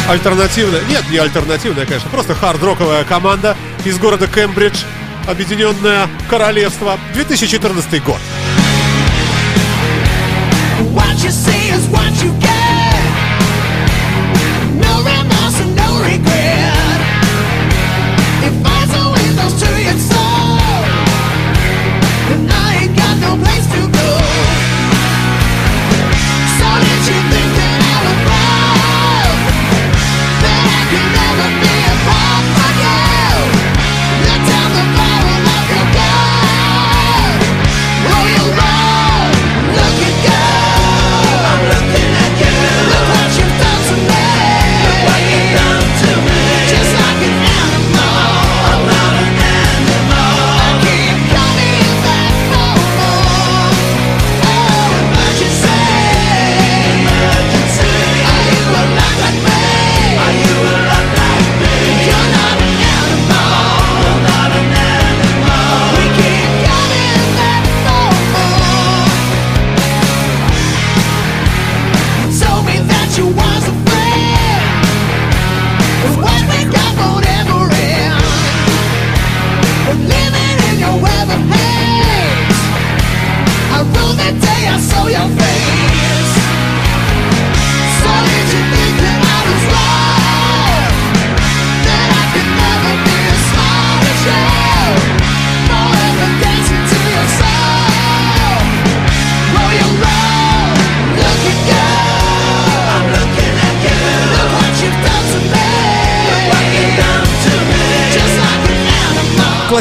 Альтернативная, 0.06 0.82
нет, 0.90 1.02
не 1.10 1.16
альтернативная, 1.16 1.86
конечно, 1.86 2.10
просто 2.10 2.34
хард-роковая 2.34 3.04
команда 3.04 3.56
из 3.86 3.98
города 3.98 4.26
Кембридж, 4.28 4.82
Объединенное 5.26 6.08
Королевство, 6.28 6.98
2014 7.14 8.00
год. 8.00 8.18
What 10.92 11.22
you 11.22 11.30
see 11.30 11.70
is 11.70 11.88
what 11.88 12.12
you 12.22 12.30
get. 12.40 12.53
Living 79.98 80.56
in 80.68 80.74
your 80.80 80.96
web 81.02 81.28
of 81.30 81.42
haze. 81.52 82.60
I 83.76 83.78
ruled 83.94 84.18
the 84.18 84.30
day 84.46 84.62
I 84.66 84.78
saw 84.78 85.06
your 85.06 85.28
face. 85.38 86.34
So 88.00 88.10
did 88.28 88.46
you 88.54 88.62
think 88.72 88.94
that 89.04 89.20
I 89.22 89.40
was 89.48 89.64
wrong? 89.72 90.23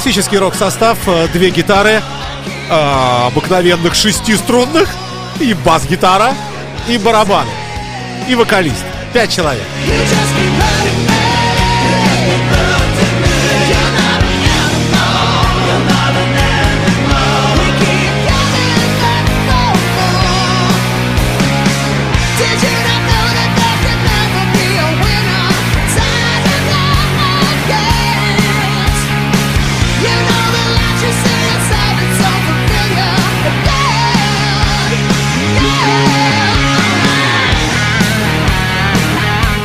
Классический 0.04 0.38
рок-состав, 0.38 0.98
э, 1.08 1.30
две 1.32 1.50
гитары, 1.50 2.02
э, 2.70 3.28
обыкновенных 3.28 3.96
шестиструнных, 3.96 4.90
и 5.40 5.54
бас-гитара, 5.54 6.34
и 6.90 6.98
барабаны, 6.98 7.50
и 8.28 8.36
вокалист. 8.36 8.84
Пять 9.14 9.34
человек. 9.34 9.64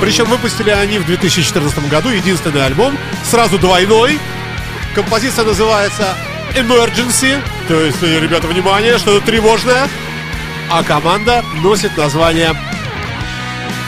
Причем 0.08 0.24
выпустили 0.24 0.70
они 0.70 0.98
в 0.98 1.04
2014 1.04 1.86
году 1.90 2.08
единственный 2.08 2.64
альбом, 2.64 2.96
сразу 3.24 3.58
двойной. 3.58 4.18
Композиция 4.94 5.44
называется 5.44 6.14
Emergency, 6.54 7.38
то 7.68 7.78
есть, 7.78 8.02
э, 8.02 8.18
ребята, 8.18 8.46
внимание, 8.46 8.96
что-то 8.96 9.20
тревожное. 9.26 9.86
А 10.70 10.82
команда 10.82 11.44
носит 11.62 11.94
название... 11.98 12.54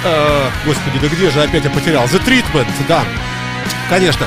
э, 0.05 0.51
господи, 0.67 0.99
да 1.01 1.09
где 1.09 1.31
же 1.31 1.43
опять 1.43 1.65
я 1.65 1.71
потерял? 1.71 2.05
The 2.05 2.23
Treatment, 2.23 2.69
да. 2.87 3.03
Конечно. 3.89 4.27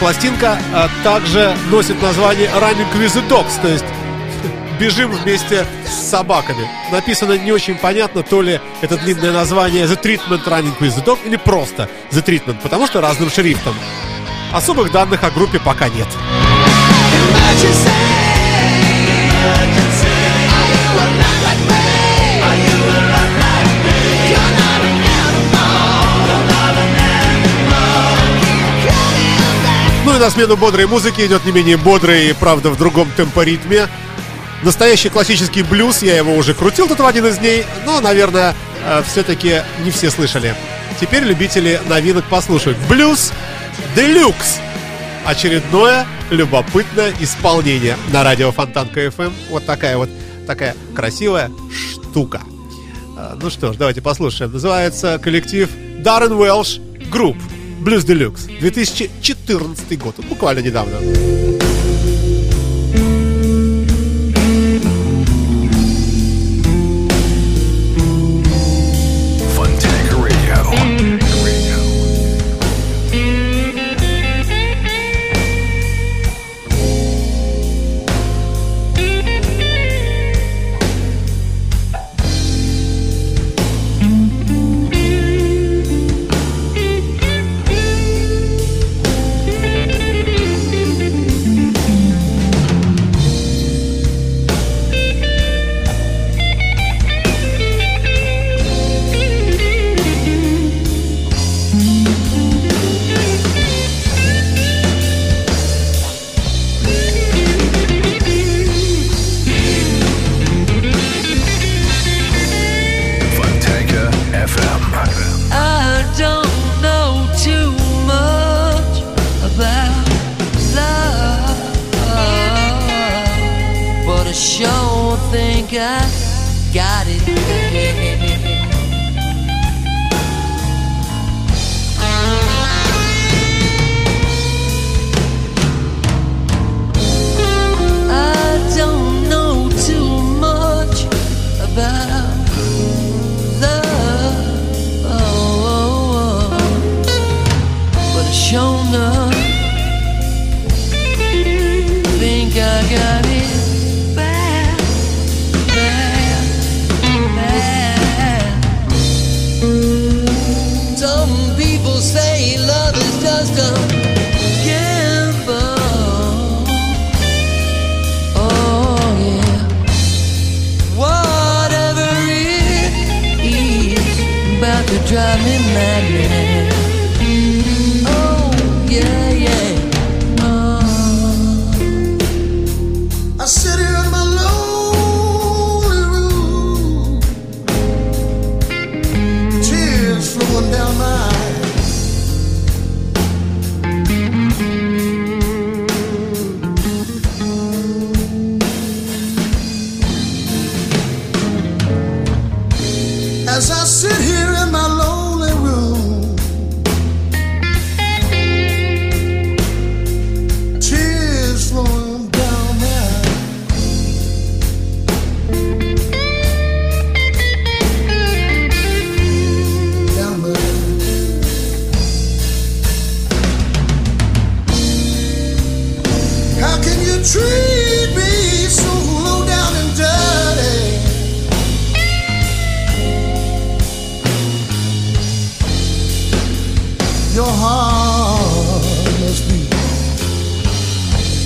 пластинка 0.00 0.58
а, 0.74 0.90
также 1.04 1.56
носит 1.70 2.02
название 2.02 2.48
Running 2.48 2.92
with 2.94 3.14
the 3.14 3.28
Dogs, 3.28 3.62
то 3.62 3.68
есть 3.68 3.84
бежим 4.82 5.12
вместе 5.12 5.64
с 5.86 6.10
собаками. 6.10 6.68
Написано 6.90 7.38
не 7.38 7.52
очень 7.52 7.76
понятно, 7.76 8.24
то 8.24 8.42
ли 8.42 8.60
это 8.80 8.96
длинное 8.96 9.30
название 9.30 9.84
The 9.84 10.02
Treatment 10.02 10.44
Running 10.44 10.76
with 10.80 10.96
the 10.96 11.04
Dog 11.04 11.20
или 11.24 11.36
просто 11.36 11.88
The 12.10 12.24
Treatment, 12.24 12.56
потому 12.60 12.88
что 12.88 13.00
разным 13.00 13.30
шрифтом. 13.30 13.76
Особых 14.52 14.90
данных 14.90 15.22
о 15.22 15.30
группе 15.30 15.60
пока 15.60 15.88
нет. 15.88 16.08
Ну 30.04 30.16
и 30.16 30.18
на 30.18 30.30
смену 30.30 30.56
бодрой 30.56 30.86
музыки 30.86 31.24
идет 31.24 31.44
не 31.44 31.52
менее 31.52 31.76
бодрый, 31.76 32.34
правда, 32.34 32.70
в 32.70 32.76
другом 32.76 33.08
темпоритме. 33.16 33.88
Настоящий 34.62 35.08
классический 35.08 35.62
блюз, 35.62 36.02
я 36.02 36.16
его 36.16 36.36
уже 36.36 36.54
крутил 36.54 36.86
тут 36.88 37.00
в 37.00 37.06
один 37.06 37.26
из 37.26 37.38
дней, 37.38 37.64
но, 37.84 38.00
наверное, 38.00 38.54
все-таки 39.06 39.62
не 39.84 39.90
все 39.90 40.10
слышали. 40.10 40.54
Теперь 41.00 41.24
любители 41.24 41.80
новинок 41.88 42.24
послушают. 42.26 42.78
Блюз 42.88 43.32
Делюкс. 43.96 44.58
Очередное 45.24 46.06
любопытное 46.30 47.12
исполнение 47.20 47.96
на 48.12 48.22
радио 48.24 48.52
Фонтанка 48.52 49.06
FM. 49.06 49.32
Вот 49.50 49.66
такая 49.66 49.96
вот 49.96 50.08
такая 50.46 50.76
красивая 50.94 51.50
штука. 51.72 52.40
А, 53.16 53.36
Ну 53.40 53.50
что 53.50 53.72
ж, 53.72 53.76
давайте 53.76 54.00
послушаем. 54.00 54.52
Называется 54.52 55.18
коллектив 55.22 55.68
Darren 56.04 56.36
Welsh 56.36 56.80
Group 57.10 57.36
Blues 57.80 58.04
Deluxe 58.04 58.58
2014 58.60 59.98
год. 59.98 60.16
Буквально 60.28 60.60
недавно. 60.60 60.96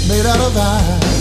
Made 0.09 0.25
out 0.25 0.41
of 0.41 0.57
ice. 0.57 1.16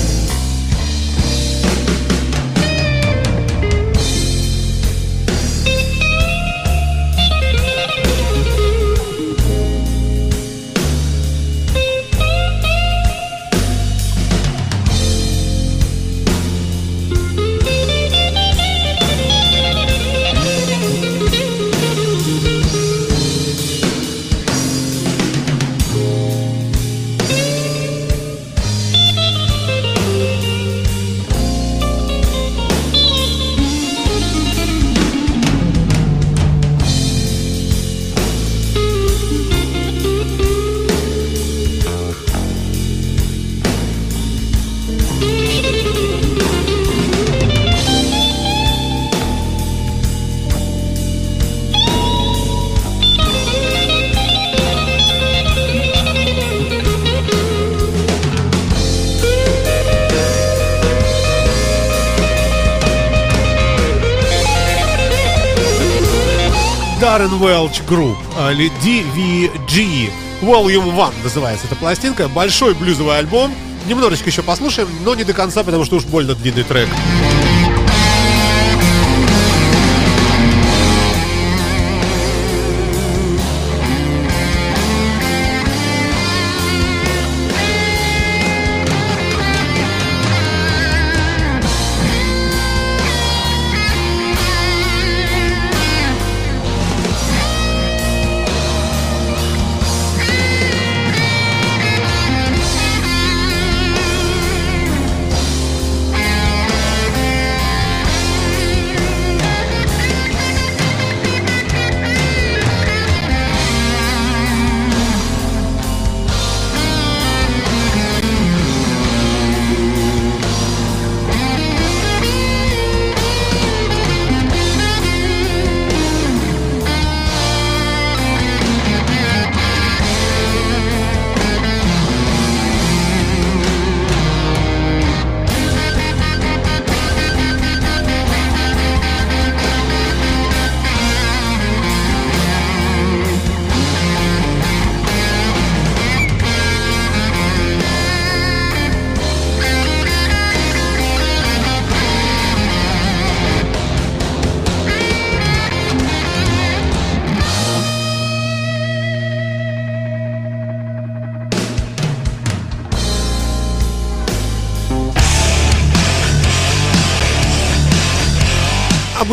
Welch 67.40 67.86
Group, 67.88 68.18
а, 68.38 68.52
или 68.52 68.72
DVG. 68.84 70.10
Volume 70.42 70.92
1 70.92 71.24
называется 71.24 71.68
эта 71.68 71.76
пластинка. 71.76 72.28
Большой 72.28 72.74
блюзовый 72.74 73.18
альбом. 73.18 73.54
Немножечко 73.88 74.30
еще 74.30 74.42
послушаем, 74.42 74.90
но 75.04 75.16
не 75.16 75.24
до 75.24 75.34
конца, 75.34 75.64
потому 75.64 75.86
что 75.86 75.98
уж 75.98 76.04
больно 76.04 76.36
длинный 76.36 76.64
трек. 76.64 76.90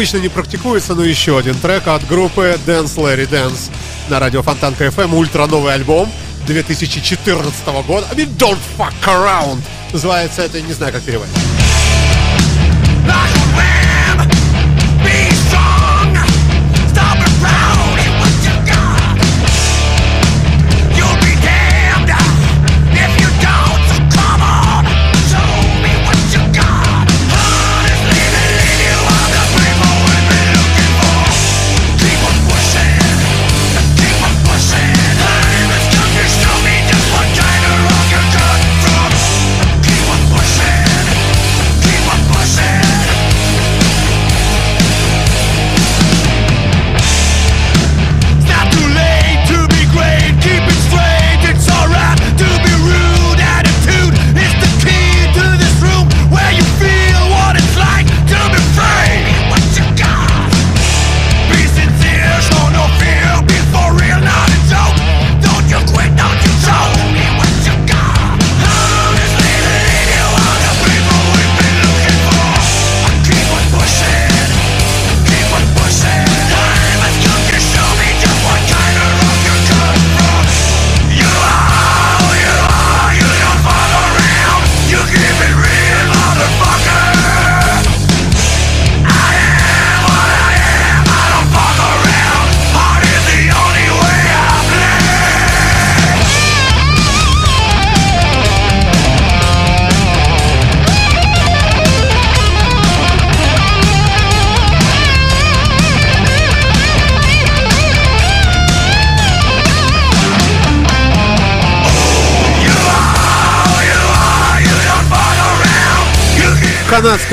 Обычно 0.02 0.18
не 0.18 0.28
практикуется, 0.28 0.96
но 0.96 1.04
еще 1.04 1.38
один 1.38 1.54
трек 1.54 1.86
от 1.86 2.04
группы 2.08 2.58
Dance 2.66 2.96
Larry 2.96 3.28
Dance 3.28 3.70
на 4.08 4.18
радио 4.18 4.42
Фонтанка 4.42 4.86
FM. 4.86 5.14
Ультра 5.14 5.46
новый 5.46 5.72
альбом 5.74 6.10
2014 6.44 7.64
года. 7.86 8.08
I 8.10 8.16
mean, 8.16 8.36
don't 8.36 8.58
fuck 8.76 8.92
around. 9.06 9.60
Называется 9.92 10.42
это, 10.42 10.60
не 10.60 10.72
знаю, 10.72 10.92
как 10.92 11.02
переводить. 11.02 11.51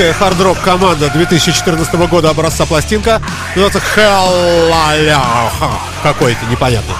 Канадская 0.00 0.12
хард-рок 0.14 0.58
команда 0.60 1.10
2014 1.10 1.94
года 2.08 2.30
образца 2.30 2.64
пластинка. 2.64 3.20
Называется 3.54 3.82
Hell 3.94 5.52
Какой-то 6.02 6.46
непонятный. 6.46 6.94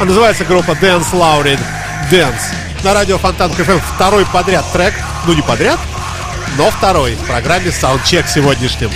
А 0.00 0.04
называется 0.06 0.46
группа 0.46 0.70
Dance 0.70 1.12
Laury 1.12 1.60
Dance. 2.10 2.54
На 2.82 2.94
радио 2.94 3.18
Фонтанка 3.18 3.52
ФМ 3.52 3.78
второй 3.94 4.24
подряд 4.24 4.64
трек. 4.72 4.94
Ну 5.26 5.34
не 5.34 5.42
подряд, 5.42 5.78
но 6.56 6.70
второй 6.70 7.14
в 7.14 7.26
программе 7.26 7.66
Soundcheck 7.66 8.26
сегодняшнем. 8.26 8.90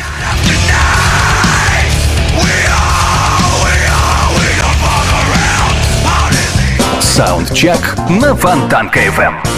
Саундчек 7.03 7.97
на 8.09 8.35
Фонтанка 8.35 9.01
FM. 9.01 9.54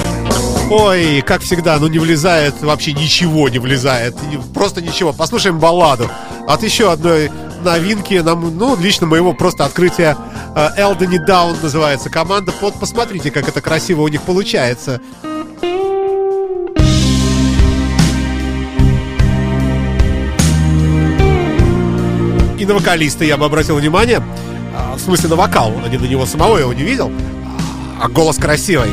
Ой, 0.68 1.22
как 1.22 1.42
всегда, 1.42 1.78
ну 1.78 1.86
не 1.86 1.98
влезает, 1.98 2.60
вообще 2.60 2.92
ничего 2.92 3.48
не 3.48 3.58
влезает. 3.58 4.16
Просто 4.52 4.82
ничего. 4.82 5.12
Послушаем 5.12 5.60
балладу 5.60 6.10
от 6.48 6.62
еще 6.62 6.90
одной 6.90 7.30
новинки, 7.62 8.14
нам, 8.14 8.56
ну, 8.56 8.76
лично 8.76 9.06
моего 9.06 9.32
просто 9.32 9.64
открытия 9.64 10.16
Elden 10.54 11.24
Down 11.26 11.62
называется 11.62 12.10
команда. 12.10 12.52
Вот 12.60 12.74
посмотрите, 12.80 13.30
как 13.30 13.48
это 13.48 13.60
красиво 13.60 14.02
у 14.02 14.08
них 14.08 14.22
получается. 14.22 15.00
И 22.58 22.64
на 22.66 22.74
вокалиста 22.74 23.24
я 23.24 23.36
бы 23.36 23.44
обратил 23.44 23.76
внимание. 23.76 24.22
А, 24.74 24.96
в 24.96 25.00
смысле, 25.00 25.28
на 25.28 25.36
вокал, 25.36 25.72
а 25.84 25.88
не 25.88 25.96
на 25.96 26.06
него 26.06 26.26
самого, 26.26 26.56
я 26.56 26.62
его 26.62 26.72
не 26.72 26.82
видел. 26.82 27.12
А 28.00 28.08
голос 28.08 28.36
красивый. 28.36 28.90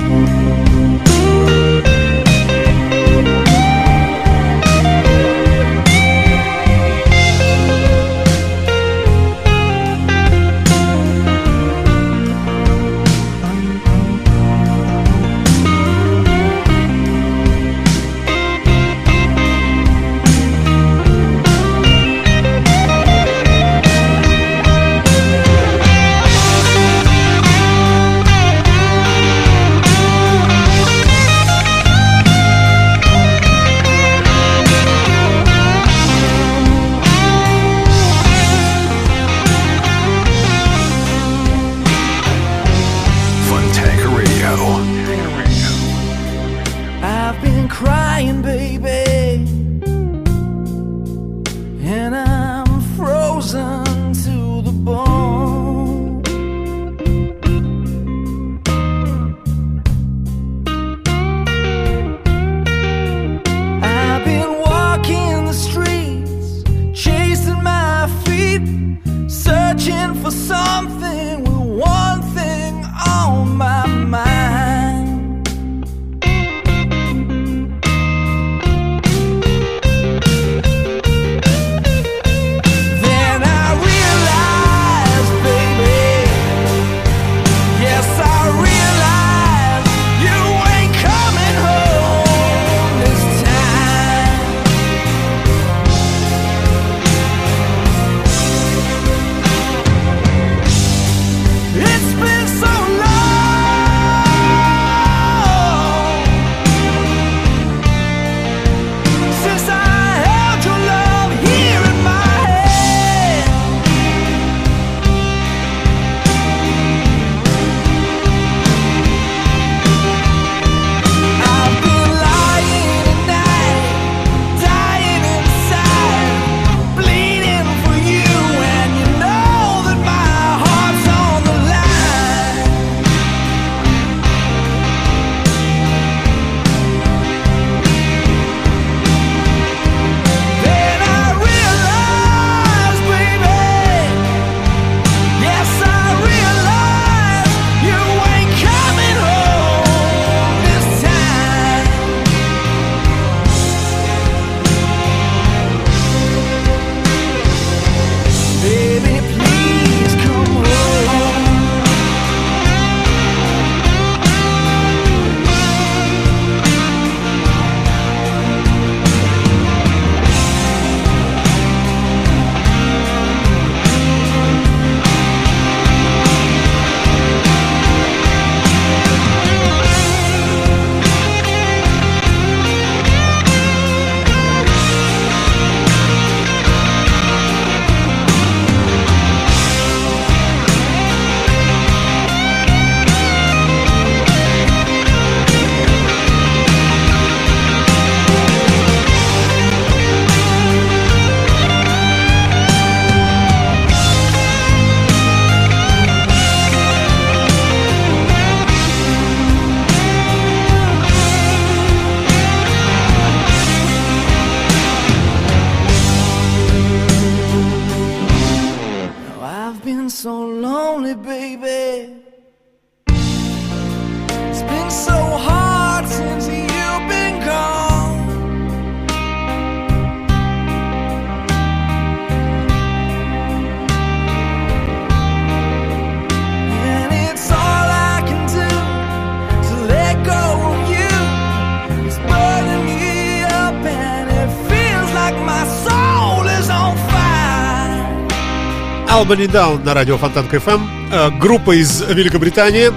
Albany 249.24 249.47
Down 249.49 249.86
на 249.86 249.93
радио 249.93 250.17
Фонтан 250.17 250.49
КФМ. 250.49 251.39
Группа 251.39 251.71
из 251.71 252.01
Великобритании. 252.01 252.91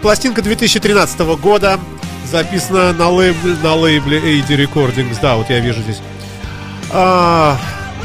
Пластинка 0.00 0.40
2013 0.40 1.20
года. 1.38 1.78
Записана 2.24 2.94
на 2.94 3.10
лейбле, 3.10 3.56
на 3.62 3.74
лейбле 3.74 4.18
AD 4.18 4.48
Recordings. 4.48 5.18
Да, 5.20 5.36
вот 5.36 5.50
я 5.50 5.60
вижу 5.60 5.82
здесь. 5.82 6.00
А, 6.90 7.58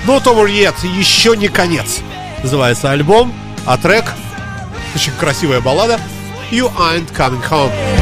Not 0.05 0.25
Over 0.25 0.47
Yet. 0.47 0.85
Еще 0.85 1.37
не 1.37 1.47
конец. 1.47 2.01
Называется 2.43 2.91
альбом. 2.91 3.33
А 3.65 3.77
трек. 3.77 4.03
Очень 4.93 5.13
красивая 5.13 5.61
баллада. 5.61 5.97
You 6.51 6.69
Ain't 6.77 7.15
Coming 7.15 7.41
Home. 7.49 8.00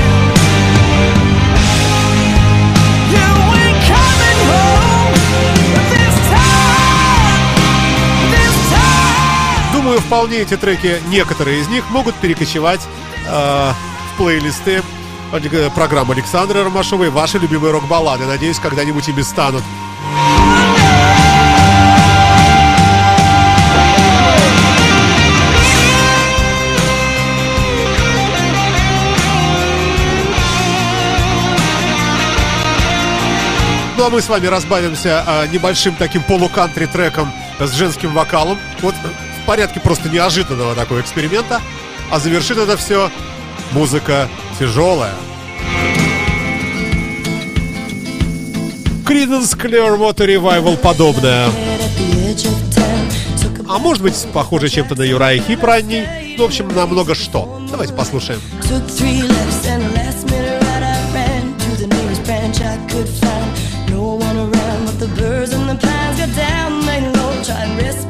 Вполне 10.10 10.38
эти 10.38 10.57
треки, 10.57 10.99
некоторые 11.10 11.62
из 11.62 11.68
них, 11.68 11.88
могут 11.91 12.16
перекочевать 12.16 12.82
э, 13.28 13.30
в 13.30 14.18
плейлисты 14.18 14.82
э, 15.32 15.70
программы 15.76 16.16
Александра 16.16 16.64
Ромашовой 16.64 17.12
«Ваши 17.12 17.38
любимые 17.38 17.72
рок-баллады». 17.74 18.26
Надеюсь, 18.26 18.57
когда-нибудь 18.57 19.07
ими 19.07 19.22
станут. 19.22 19.62
Ну 33.95 34.05
а 34.05 34.10
мы 34.10 34.22
с 34.24 34.28
вами 34.28 34.47
разбавимся 34.47 35.24
а, 35.28 35.45
небольшим 35.45 35.93
таким 35.93 36.24
полукантри 36.24 36.88
треком 36.88 37.32
с 37.60 37.74
женским 37.74 38.12
вокалом. 38.14 38.57
Вот 38.82 38.95
порядке 39.50 39.80
просто 39.80 40.10
неожиданного 40.10 40.76
такого 40.76 41.02
эксперимента. 41.02 41.60
А 42.12 42.20
завершит 42.20 42.60
это 42.60 42.78
все 42.78 43.10
музыка 43.72 44.30
тяжелая. 44.60 45.16
Creedence 49.08 49.58
Clearwater 49.58 50.28
Revival 50.28 50.78
подобная. 50.78 51.50
А 53.68 53.80
может 53.80 54.04
быть, 54.04 54.28
похоже 54.32 54.70
чем-то 54.70 54.93
на 54.93 55.02
Юрай 55.02 55.39
Хип 55.39 55.64
ранний. 55.64 56.36
Ну, 56.38 56.43
в 56.43 56.47
общем, 56.47 56.68
на 56.68 56.86
много 56.86 57.16
что. 57.16 57.60
Давайте 57.72 57.93
послушаем. 57.93 58.39
To 65.00 65.08
birds 65.16 65.54
and 65.54 65.70
the 65.70 65.76
pines 65.76 66.20
got 66.20 66.36
down, 66.36 66.86
lay 66.86 67.00
low, 67.00 67.41
try 67.41 67.64
and 67.64 67.78
rest 67.78 68.09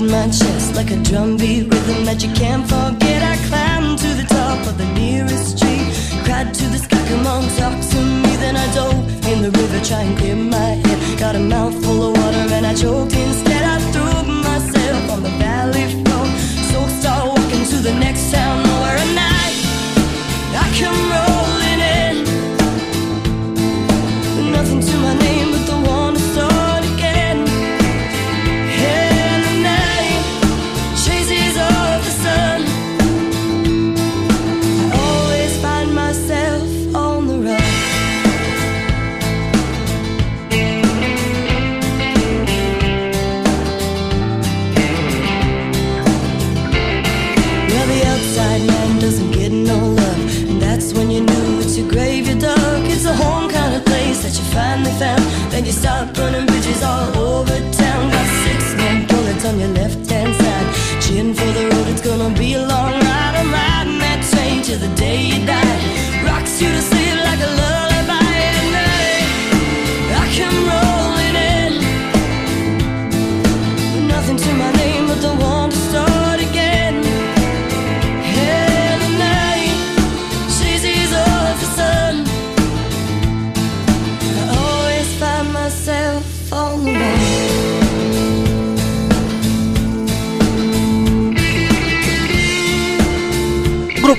my 0.00 0.26
chest 0.28 0.74
like 0.74 0.90
a 0.90 0.96
drumbeat 1.02 1.64
rhythm 1.72 2.04
that 2.04 2.22
you 2.22 2.32
can't 2.32 2.64
forget. 2.64 3.22
I 3.22 3.36
climbed 3.48 3.98
to 3.98 4.08
the 4.14 4.24
top 4.24 4.66
of 4.66 4.78
the 4.78 4.86
nearest 4.94 5.58
tree, 5.58 5.84
cried 6.24 6.54
to 6.54 6.64
the 6.68 6.78
sky, 6.78 7.02
come 7.08 7.26
on, 7.26 7.42
talk 7.58 7.76
to 7.92 8.00
me. 8.22 8.32
Then 8.36 8.56
I 8.56 8.66
dove 8.74 8.96
in 9.26 9.42
the 9.42 9.50
river, 9.50 9.84
try 9.84 10.02
and 10.02 10.16
clear 10.16 10.36
my 10.36 10.72
head. 10.84 11.18
Got 11.18 11.36
a 11.36 11.40
mouthful 11.40 12.08
of 12.08 12.16
water 12.16 12.46
and 12.56 12.66
I 12.66 12.74
choked 12.74 13.14
instead. 13.14 13.62
I 13.62 13.78
threw 13.92 14.22
myself 14.48 15.10
on 15.10 15.22
the 15.22 15.34
valley 15.44 15.86
floor, 16.02 16.26
so 16.70 16.78
start 17.00 17.28
walking 17.28 17.64
to 17.72 17.76
the 17.76 17.94
next 17.94 18.30
town 18.32 18.60
over 18.60 18.94
a 19.04 19.06
night. 19.14 19.56
I 20.56 20.66
come 20.80 21.00
rolling 21.12 21.39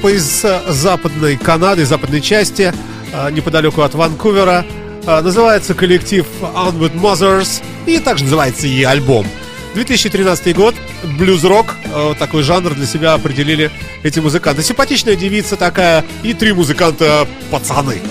Группа 0.02 0.16
из 0.18 0.44
э, 0.44 0.60
западной 0.68 1.38
Канады, 1.38 1.86
западной 1.86 2.22
части, 2.22 2.74
э, 3.14 3.30
неподалеку 3.30 3.84
от 3.84 3.94
Ванкувера. 3.94 4.66
Э, 5.06 5.22
Называется 5.22 5.76
коллектив 5.76 6.26
Onward 6.42 7.00
Mothers 7.00 7.62
и 7.86 8.00
также 8.00 8.24
называется 8.24 8.66
и 8.66 8.82
альбом. 8.82 9.28
2013 9.76 10.56
год, 10.56 10.74
блюз-рок, 11.20 11.76
такой 12.18 12.42
жанр 12.42 12.74
для 12.74 12.88
себя 12.88 13.14
определили 13.14 13.70
эти 14.02 14.20
музыканты. 14.20 14.64
Симпатичная 14.64 15.16
девица 15.16 15.56
такая 15.56 16.04
и 16.24 16.34
три 16.34 16.52
музыканта 16.52 17.28
пацаны. 17.52 18.02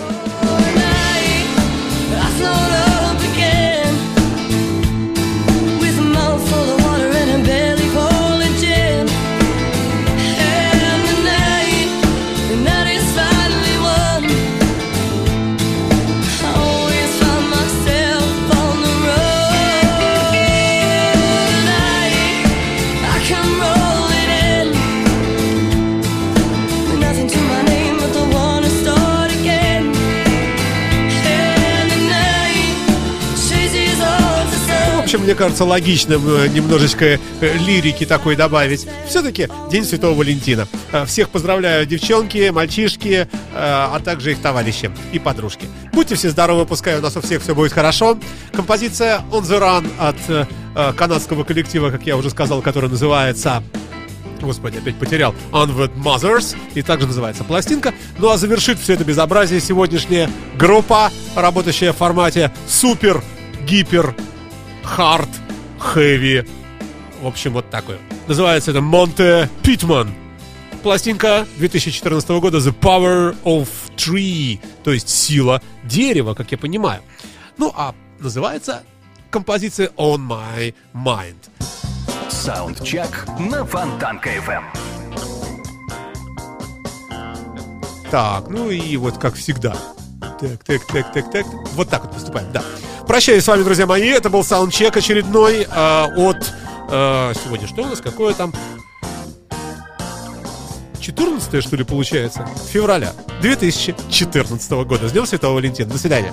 Мне 35.30 35.36
кажется 35.36 35.64
логичным 35.64 36.22
э, 36.26 36.48
немножечко 36.48 37.04
э, 37.04 37.18
лирики 37.40 38.04
такой 38.04 38.34
добавить. 38.34 38.88
Все-таки 39.06 39.46
День 39.70 39.84
Святого 39.84 40.18
Валентина. 40.18 40.66
Э, 40.90 41.06
Всех 41.06 41.28
поздравляю, 41.28 41.86
девчонки, 41.86 42.50
мальчишки, 42.50 43.28
а 43.54 44.00
также 44.00 44.32
их 44.32 44.40
товарищи 44.40 44.90
и 45.12 45.20
подружки. 45.20 45.68
Будьте 45.92 46.16
все 46.16 46.30
здоровы, 46.30 46.66
пускай 46.66 46.98
у 46.98 47.00
нас 47.00 47.16
у 47.16 47.20
всех 47.20 47.42
все 47.42 47.54
будет 47.54 47.72
хорошо. 47.72 48.18
Композиция 48.52 49.20
On 49.30 49.42
the 49.42 49.60
Run 49.60 49.88
от 50.00 50.96
канадского 50.96 51.44
коллектива, 51.44 51.90
как 51.90 52.04
я 52.06 52.16
уже 52.16 52.30
сказал, 52.30 52.60
который 52.60 52.90
называется 52.90 53.62
Господи, 54.40 54.78
опять 54.78 54.96
потерял. 54.96 55.34
Onward 55.52 55.92
Mothers. 55.94 56.56
И 56.74 56.82
также 56.82 57.06
называется 57.06 57.44
пластинка. 57.44 57.92
Ну 58.18 58.30
а 58.30 58.36
завершит 58.36 58.80
все 58.80 58.94
это 58.94 59.04
безобразие 59.04 59.60
сегодняшняя 59.60 60.30
группа, 60.58 61.12
работающая 61.36 61.92
в 61.92 61.98
формате 61.98 62.50
супер, 62.66 63.22
гипер, 63.66 64.14
хард, 64.90 65.28
хэви. 65.78 66.46
В 67.22 67.26
общем, 67.26 67.52
вот 67.52 67.70
такой. 67.70 67.98
Называется 68.26 68.72
это 68.72 68.80
Монте 68.80 69.48
Питман. 69.62 70.12
Пластинка 70.82 71.46
2014 71.58 72.28
года 72.30 72.58
The 72.58 72.74
Power 72.74 73.36
of 73.44 73.68
Tree, 73.96 74.58
то 74.82 74.92
есть 74.92 75.08
сила 75.08 75.62
дерева, 75.84 76.34
как 76.34 76.50
я 76.52 76.58
понимаю. 76.58 77.02
Ну 77.58 77.72
а 77.76 77.94
называется 78.18 78.82
композиция 79.30 79.90
On 79.96 80.18
My 80.26 80.74
Mind. 80.94 81.36
Саундчек 82.28 83.26
на 83.38 83.64
Фонтанка 83.66 84.30
FM. 84.30 84.64
Так, 88.10 88.48
ну 88.48 88.70
и 88.70 88.96
вот 88.96 89.18
как 89.18 89.34
всегда. 89.34 89.76
Так, 90.40 90.64
так, 90.64 90.86
так, 90.86 91.12
так, 91.12 91.30
так. 91.30 91.46
Вот 91.74 91.88
так 91.90 92.04
вот 92.04 92.14
поступаем, 92.14 92.50
да. 92.52 92.62
Прощаюсь 93.10 93.42
с 93.42 93.48
вами, 93.48 93.64
друзья 93.64 93.88
мои. 93.88 94.06
Это 94.06 94.30
был 94.30 94.44
саундчек 94.44 94.96
очередной 94.96 95.66
э, 95.68 96.06
от... 96.16 96.54
э, 96.92 97.32
сегодня 97.42 97.66
что 97.66 97.82
у 97.82 97.86
нас? 97.86 98.00
Какое 98.00 98.34
там? 98.34 98.54
14 101.00 101.60
что 101.60 101.74
ли, 101.74 101.82
получается? 101.82 102.48
Февраля 102.70 103.12
2014 103.42 104.70
года. 104.70 105.08
С 105.08 105.12
Днем 105.12 105.26
Святого 105.26 105.54
Валентина. 105.54 105.90
До 105.90 105.98
свидания. 105.98 106.32